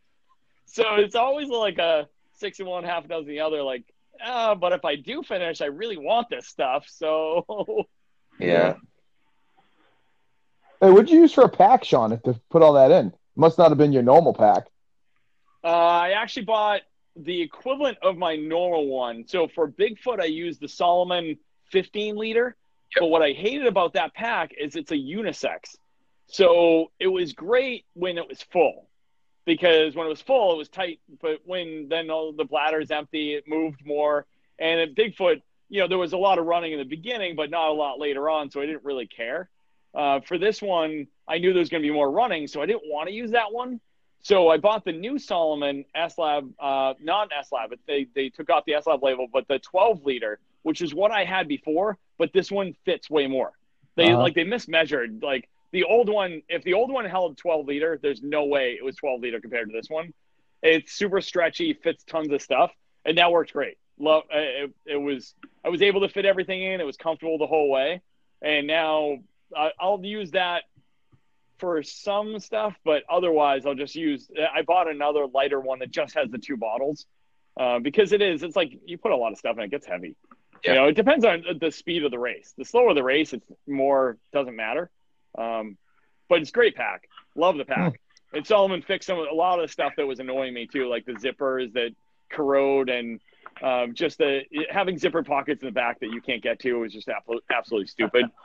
[0.66, 3.84] so it's always like a six and one, half a dozen the other, like,
[4.24, 6.86] ah, but if I do finish, I really want this stuff.
[6.88, 7.88] So
[8.40, 8.76] Yeah.
[10.82, 13.14] Hey, what'd you use for a pack, Sean, to put all that in?
[13.36, 14.68] Must not have been your normal pack.
[15.64, 16.82] Uh, I actually bought
[17.16, 19.26] the equivalent of my normal one.
[19.28, 21.38] So for Bigfoot, I used the Salomon
[21.72, 22.56] 15 liter.
[23.00, 25.76] But what I hated about that pack is it's a unisex.
[26.28, 28.88] So it was great when it was full
[29.46, 31.00] because when it was full, it was tight.
[31.22, 34.26] But when then all the bladder's empty, it moved more.
[34.60, 37.50] And at Bigfoot, you know, there was a lot of running in the beginning, but
[37.50, 38.50] not a lot later on.
[38.50, 39.50] So I didn't really care.
[39.94, 42.66] Uh, for this one, I knew there was going to be more running, so I
[42.66, 43.80] didn't want to use that one.
[44.22, 48.30] So I bought the new Salomon S Lab, uh, not S Lab, but they, they
[48.30, 51.48] took off the S Lab label, but the 12 liter, which is what I had
[51.48, 53.52] before, but this one fits way more.
[53.98, 54.24] They Uh-huh.
[54.24, 55.22] like they mismeasured.
[55.22, 58.84] Like the old one, if the old one held 12 liter, there's no way it
[58.84, 60.12] was 12 liter compared to this one.
[60.64, 62.72] It's super stretchy, fits tons of stuff,
[63.06, 63.78] and that worked great.
[64.00, 66.82] Love uh, it, it was I was able to fit everything in.
[66.82, 68.02] It was comfortable the whole way,
[68.42, 69.20] and now
[69.56, 70.64] I, I'll use that
[71.60, 74.28] for some stuff, but otherwise I'll just use.
[74.52, 77.06] I bought another lighter one that just has the two bottles,
[77.56, 78.42] uh, because it is.
[78.42, 80.16] It's like you put a lot of stuff and it gets heavy.
[80.66, 80.74] Yeah.
[80.74, 82.54] You know, it depends on the speed of the race.
[82.58, 84.90] The slower the race, it's more doesn't matter.
[85.38, 85.78] Um,
[86.28, 87.08] but it's great pack.
[87.36, 88.00] Love the pack.
[88.34, 91.06] And Salomon fixed some a lot of the stuff that was annoying me too, like
[91.06, 91.92] the zippers that
[92.32, 93.22] corrode and
[93.62, 96.92] um, just the having zipper pockets in the back that you can't get to was
[96.92, 97.08] just
[97.50, 98.26] absolutely stupid.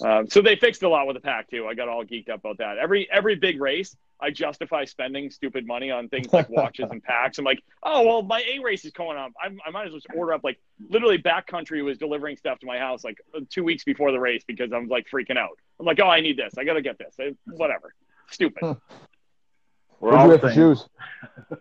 [0.00, 1.66] Um, so they fixed a lot with the pack too.
[1.66, 2.78] I got all geeked up about that.
[2.78, 7.38] Every every big race, I justify spending stupid money on things like watches and packs.
[7.38, 9.32] I'm like, oh well, my A race is going up.
[9.40, 10.44] I, I might as well just order up.
[10.44, 10.58] Like
[10.88, 13.18] literally, Backcountry was delivering stuff to my house like
[13.50, 15.58] two weeks before the race because I'm like freaking out.
[15.78, 16.54] I'm like, oh, I need this.
[16.58, 17.14] I gotta get this.
[17.20, 17.94] I, whatever.
[18.30, 18.62] Stupid.
[20.00, 20.86] We're What'd all you have shoes?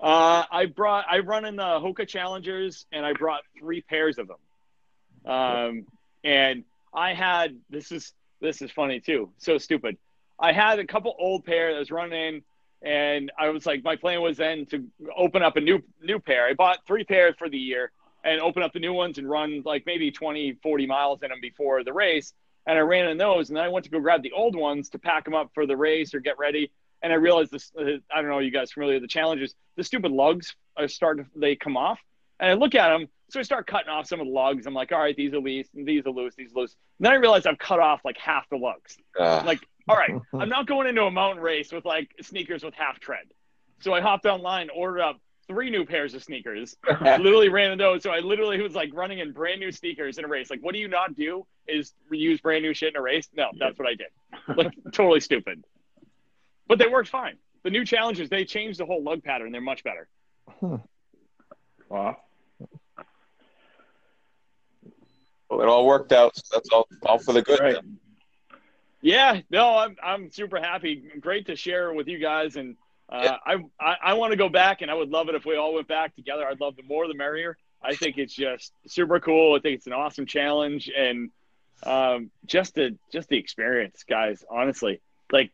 [0.00, 4.28] Uh, I brought I run in the Hoka Challengers, and I brought three pairs of
[4.28, 5.30] them.
[5.30, 5.86] Um,
[6.24, 9.30] and I had this is this is funny too.
[9.38, 9.96] So stupid.
[10.38, 12.42] I had a couple old pair that was running,
[12.82, 14.86] and I was like, my plan was then to
[15.16, 16.46] open up a new new pair.
[16.46, 17.92] I bought three pairs for the year
[18.24, 21.40] and open up the new ones and run like maybe 20, 40 miles in them
[21.40, 22.32] before the race.
[22.66, 24.90] And I ran in those, and then I went to go grab the old ones
[24.90, 26.70] to pack them up for the race or get ready.
[27.02, 27.72] And I realized this.
[27.78, 29.54] Uh, I don't know, you guys familiar with the Challengers?
[29.76, 31.26] The stupid lugs are starting.
[31.34, 31.98] They come off,
[32.38, 33.08] and I look at them.
[33.30, 34.66] So I start cutting off some of the lugs.
[34.66, 36.76] I'm like, all right, these are loose, these are loose, these are loose.
[36.98, 38.96] And then I realize I've cut off like half the lugs.
[39.18, 42.74] Uh, like, all right, I'm not going into a mountain race with like sneakers with
[42.74, 43.26] half tread.
[43.80, 48.02] So I hopped online, ordered up three new pairs of sneakers, literally ran in those.
[48.02, 50.50] So I literally was like running in brand new sneakers in a race.
[50.50, 53.28] Like, what do you not do is reuse brand new shit in a race?
[53.34, 54.56] No, that's what I did.
[54.56, 55.64] Like, totally stupid.
[56.66, 57.36] But they worked fine.
[57.62, 59.52] The new Challengers, they changed the whole lug pattern.
[59.52, 60.08] They're much better.
[61.88, 62.16] Wow.
[65.50, 66.36] Well, it all worked out.
[66.36, 67.60] So that's all, all for the good.
[67.60, 67.76] Right.
[69.02, 71.02] Yeah, no, I'm I'm super happy.
[71.20, 72.76] Great to share with you guys, and
[73.08, 73.36] uh, Yeah.
[73.46, 75.74] I I, I want to go back, and I would love it if we all
[75.74, 76.46] went back together.
[76.46, 77.56] I'd love the more the merrier.
[77.82, 79.56] I think it's just super cool.
[79.56, 81.30] I think it's an awesome challenge, and
[81.82, 84.44] um, just the just the experience, guys.
[84.50, 85.00] Honestly,
[85.32, 85.50] like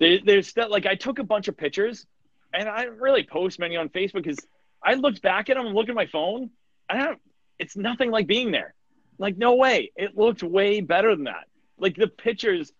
[0.00, 2.06] there, there's stuff like I took a bunch of pictures,
[2.52, 4.40] and I didn't really post many on Facebook because
[4.82, 6.50] I looked back at them and looked at my phone.
[6.88, 7.20] I don't.
[7.60, 8.74] It's nothing like being there.
[9.20, 9.92] Like no way.
[9.96, 11.44] It looked way better than that.
[11.78, 12.72] Like the pictures.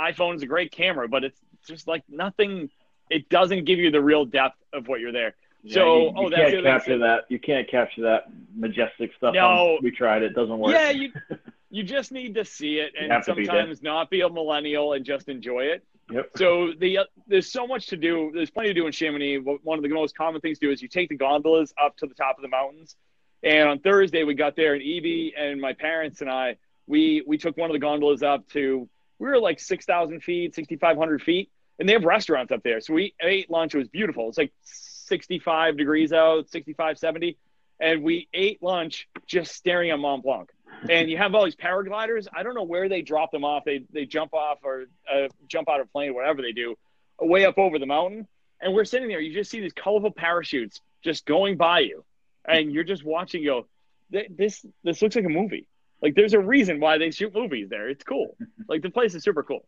[0.00, 2.70] IPhone is a great camera, but it's just like nothing.
[3.08, 5.34] It doesn't give you the real depth of what you're there.
[5.62, 6.62] Yeah, So, you, you oh, that's can't thing.
[6.64, 7.24] capture that.
[7.28, 8.24] You can't capture that
[8.54, 9.34] majestic stuff.
[9.34, 9.76] No.
[9.76, 10.22] on- we tried.
[10.22, 10.72] It doesn't work.
[10.72, 11.12] Yeah, you
[11.70, 15.04] you just need to see it and to be sometimes not be a millennial and
[15.04, 15.84] just enjoy it.
[16.12, 16.30] Yep.
[16.36, 18.32] So the uh, there's so much to do.
[18.34, 19.38] There's plenty to do in Chamonix.
[19.38, 22.06] One of the most common things to do is you take the gondolas up to
[22.06, 22.96] the top of the mountains.
[23.42, 27.38] And on Thursday we got there, and Evie and my parents and I we we
[27.38, 28.88] took one of the gondolas up to
[29.18, 32.62] we were like six thousand feet, sixty five hundred feet, and they have restaurants up
[32.62, 32.80] there.
[32.80, 33.74] So we ate lunch.
[33.74, 34.28] It was beautiful.
[34.28, 37.36] It's like sixty five degrees out, 65, 70.
[37.80, 40.48] and we ate lunch just staring at Mont Blanc
[40.88, 42.26] and you have all these paragliders.
[42.32, 43.64] I don't know where they drop them off.
[43.64, 46.76] They they jump off or uh, jump out of plane, whatever they do,
[47.20, 48.26] way up over the mountain.
[48.60, 49.20] And we're sitting there.
[49.20, 52.04] You just see these colorful parachutes just going by you,
[52.46, 53.44] and you're just watching.
[53.44, 53.66] Go,
[54.10, 55.66] this this looks like a movie.
[56.02, 57.88] Like there's a reason why they shoot movies there.
[57.88, 58.36] It's cool.
[58.68, 59.66] Like the place is super cool.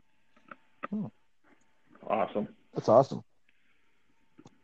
[2.06, 2.46] Awesome.
[2.72, 3.24] That's awesome.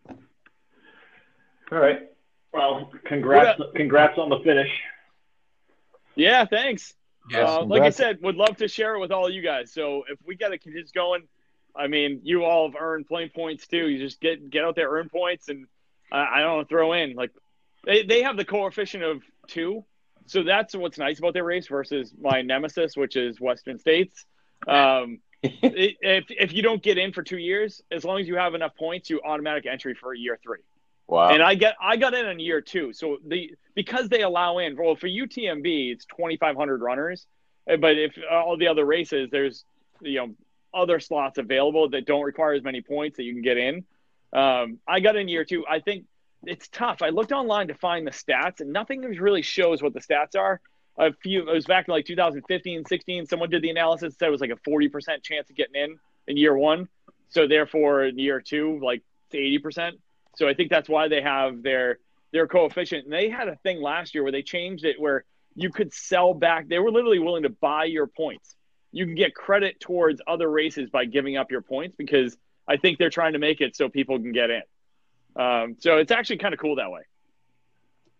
[0.09, 2.03] All right.
[2.53, 3.61] Well, congrats.
[3.75, 4.71] Congrats on the finish.
[6.15, 6.95] Yeah, thanks.
[7.31, 7.49] Yes.
[7.49, 9.73] Uh, like I said, would love to share it with all you guys.
[9.73, 11.25] So if we got to keep this going,
[11.77, 13.89] I mean, you all have earned plenty points too.
[13.89, 15.67] You just get get out there, earn points, and
[16.11, 17.31] I, I don't know, throw in like
[17.85, 19.85] they they have the coefficient of two,
[20.27, 24.25] so that's what's nice about their race versus my nemesis, which is Western States.
[24.67, 28.37] Um, it, if if you don't get in for two years, as long as you
[28.37, 30.59] have enough points, you automatic entry for year three.
[31.07, 31.31] Wow.
[31.31, 32.93] And I get I got in on year two.
[32.93, 37.27] So the because they allow in well for UTMB it's twenty five hundred runners,
[37.71, 39.65] Uh, but if all the other races there's
[40.03, 40.35] you know
[40.75, 43.85] other slots available that don't require as many points that you can get in.
[44.33, 45.65] Um, I got in year two.
[45.67, 46.05] I think
[46.45, 47.03] it's tough.
[47.03, 50.61] I looked online to find the stats and nothing really shows what the stats are.
[50.99, 53.27] A few it was back in like 2015, 16.
[53.27, 56.37] Someone did the analysis said it was like a 40% chance of getting in in
[56.37, 56.89] year one.
[57.31, 59.93] So therefore in year two, like it's 80%.
[60.37, 61.99] So I think that's why they have their
[62.33, 63.05] their coefficient.
[63.05, 65.25] And they had a thing last year where they changed it where
[65.55, 66.69] you could sell back.
[66.69, 68.55] They were literally willing to buy your points.
[68.93, 72.37] You can get credit towards other races by giving up your points because
[72.67, 74.63] I think they're trying to make it so people can get in.
[75.39, 77.03] Um, so it's actually kind of cool that way.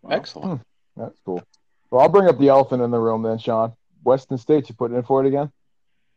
[0.09, 0.61] Excellent.
[0.95, 1.43] That's cool.
[1.91, 3.73] Well, I'll bring up the elephant in the room then, Sean.
[4.03, 5.51] Western States, you putting in for it again?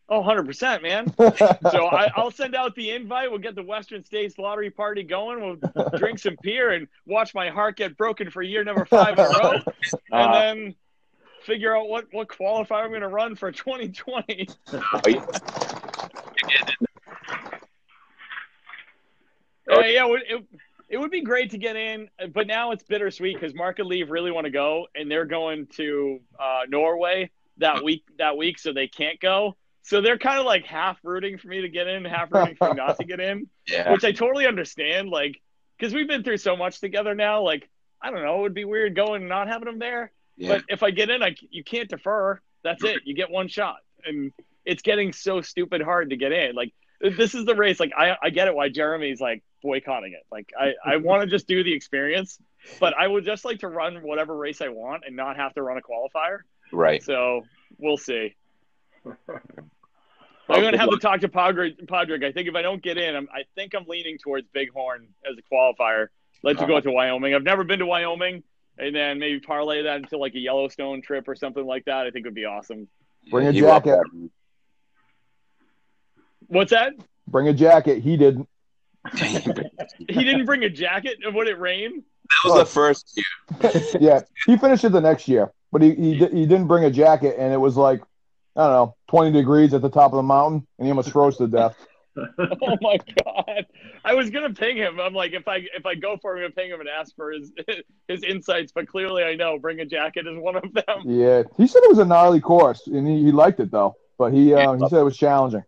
[0.08, 1.12] Oh, 100%, man.
[1.72, 3.30] so I, will send out the invite.
[3.30, 5.40] We'll get the Western States Lottery Party going.
[5.40, 9.24] We'll drink some beer and watch my heart get broken for year number five in
[9.24, 9.60] a row.
[10.12, 10.74] And uh, then
[11.44, 14.48] figure out what, what qualifier I'm going to run for 2020.
[19.70, 20.46] Uh, yeah, it, it
[20.98, 24.30] would be great to get in, but now it's bittersweet because Mark and Leave really
[24.30, 28.04] want to go, and they're going to uh, Norway that week.
[28.18, 29.56] That week, so they can't go.
[29.82, 32.68] So they're kind of like half rooting for me to get in, half rooting for
[32.68, 33.90] me not to get in, yeah.
[33.90, 35.08] which I totally understand.
[35.08, 35.40] Like,
[35.78, 37.42] because we've been through so much together now.
[37.42, 37.68] Like,
[38.00, 40.12] I don't know, it would be weird going and not having them there.
[40.36, 40.48] Yeah.
[40.48, 42.40] But if I get in, I you can't defer.
[42.62, 43.00] That's it.
[43.04, 44.32] You get one shot, and
[44.64, 46.54] it's getting so stupid hard to get in.
[46.54, 47.80] Like, this is the race.
[47.80, 50.26] Like, I I get it why Jeremy's like boycotting it.
[50.30, 52.38] Like, I I want to just do the experience,
[52.80, 55.62] but I would just like to run whatever race I want and not have to
[55.62, 56.40] run a qualifier.
[56.72, 57.02] Right.
[57.02, 57.42] So
[57.78, 58.34] we'll see.
[60.48, 62.24] I'm going to have to talk to Padraig.
[62.24, 65.36] I think if I don't get in, I'm, I think I'm leaning towards Bighorn as
[65.38, 66.08] a qualifier.
[66.42, 66.66] Let's uh-huh.
[66.66, 67.34] go to Wyoming.
[67.34, 68.42] I've never been to Wyoming,
[68.78, 72.06] and then maybe parlay that into like a Yellowstone trip or something like that.
[72.06, 72.88] I think would be awesome.
[73.30, 74.00] Bring a jacket.
[76.48, 76.92] What's that?
[77.28, 78.02] Bring a jacket.
[78.02, 78.48] He didn't.
[79.14, 81.18] He didn't bring a jacket.
[81.24, 82.04] Would it rain?
[82.44, 83.82] That was the first year.
[84.00, 87.36] yeah, he finished it the next year, but he he, he didn't bring a jacket,
[87.38, 88.02] and it was like
[88.56, 91.38] I don't know, 20 degrees at the top of the mountain, and he almost froze
[91.38, 91.76] to death.
[92.16, 93.66] oh my god!
[94.04, 95.00] I was gonna ping him.
[95.00, 97.16] I'm like, if I if I go for him, I'm gonna ping him and ask
[97.16, 97.50] for his
[98.08, 98.70] his insights.
[98.72, 101.02] But clearly, I know bring a jacket is one of them.
[101.06, 103.96] Yeah, he said it was a gnarly course, and he, he liked it though.
[104.18, 105.64] But he uh, he said it was challenging.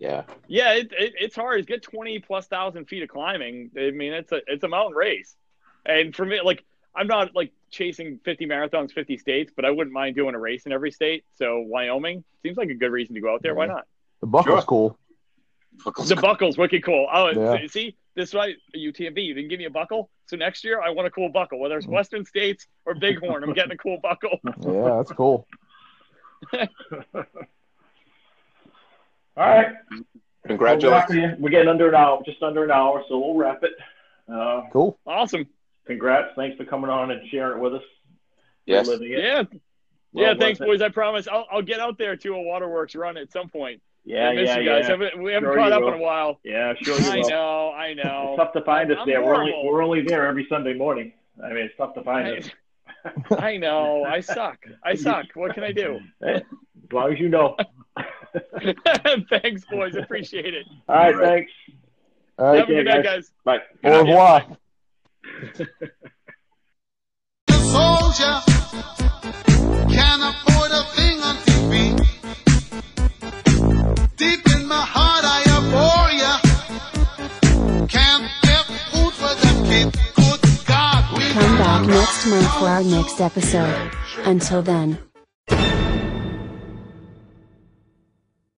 [0.00, 0.22] Yeah.
[0.48, 1.60] Yeah, it, it, it's hard.
[1.60, 3.70] It's get 20 plus thousand feet of climbing.
[3.78, 5.36] I mean, it's a it's a mountain race,
[5.84, 6.64] and for me, like
[6.96, 10.64] I'm not like chasing 50 marathons, 50 states, but I wouldn't mind doing a race
[10.66, 11.24] in every state.
[11.36, 13.54] So Wyoming seems like a good reason to go out there.
[13.54, 13.84] Why not?
[14.20, 14.66] The buckle's sure.
[14.66, 14.98] cool.
[15.84, 16.22] Buckle's the cool.
[16.22, 17.06] buckle's wicked cool.
[17.12, 17.66] Oh, yeah.
[17.68, 19.22] see, this right, UTMB.
[19.24, 21.76] You didn't give me a buckle, so next year I want a cool buckle, whether
[21.76, 21.90] it's mm.
[21.90, 23.44] Western States or Bighorn.
[23.44, 24.40] I'm getting a cool buckle.
[24.44, 25.46] yeah, that's cool.
[29.36, 29.74] All right.
[30.46, 31.38] Congratulations.
[31.38, 33.72] We're getting under an hour, just under an hour, so we'll wrap it.
[34.32, 34.98] Uh, cool.
[35.06, 35.46] Awesome
[35.90, 36.30] congrats.
[36.36, 37.82] Thanks for coming on and sharing it with us.
[38.66, 38.88] Yes.
[39.00, 39.42] Yeah.
[40.12, 40.82] Well, yeah, thanks, boys.
[40.82, 43.80] I promise I'll, I'll get out there to a waterworks run at some point.
[44.04, 44.88] Yeah, I miss yeah, you guys.
[44.88, 45.20] yeah.
[45.20, 45.88] We haven't sure caught up will.
[45.88, 46.40] in a while.
[46.42, 48.30] Yeah, sure you I know, I know.
[48.30, 49.22] It's tough to find us I'm there.
[49.22, 51.12] We're only we're only there every Sunday morning.
[51.44, 52.50] I mean, it's tough to find I, us.
[53.38, 54.04] I know.
[54.04, 54.58] I suck.
[54.82, 55.26] I suck.
[55.34, 56.00] What can I do?
[56.24, 56.42] As
[56.92, 57.56] long as you know.
[59.30, 59.96] thanks, boys.
[59.96, 60.66] Appreciate it.
[60.88, 61.52] All right, thanks.
[62.38, 63.30] All right, Have a good night, guys.
[63.44, 63.60] Bye.
[63.84, 64.46] Au revoir
[67.70, 68.36] soldier
[69.94, 71.72] can't afford a thing on TV.
[74.16, 76.32] Deep in my heart, I abhor ya.
[77.86, 79.88] Can't get food for that kid.
[80.16, 81.00] Good God.
[81.38, 83.90] Come back next month for our next episode.
[84.24, 85.09] Until then.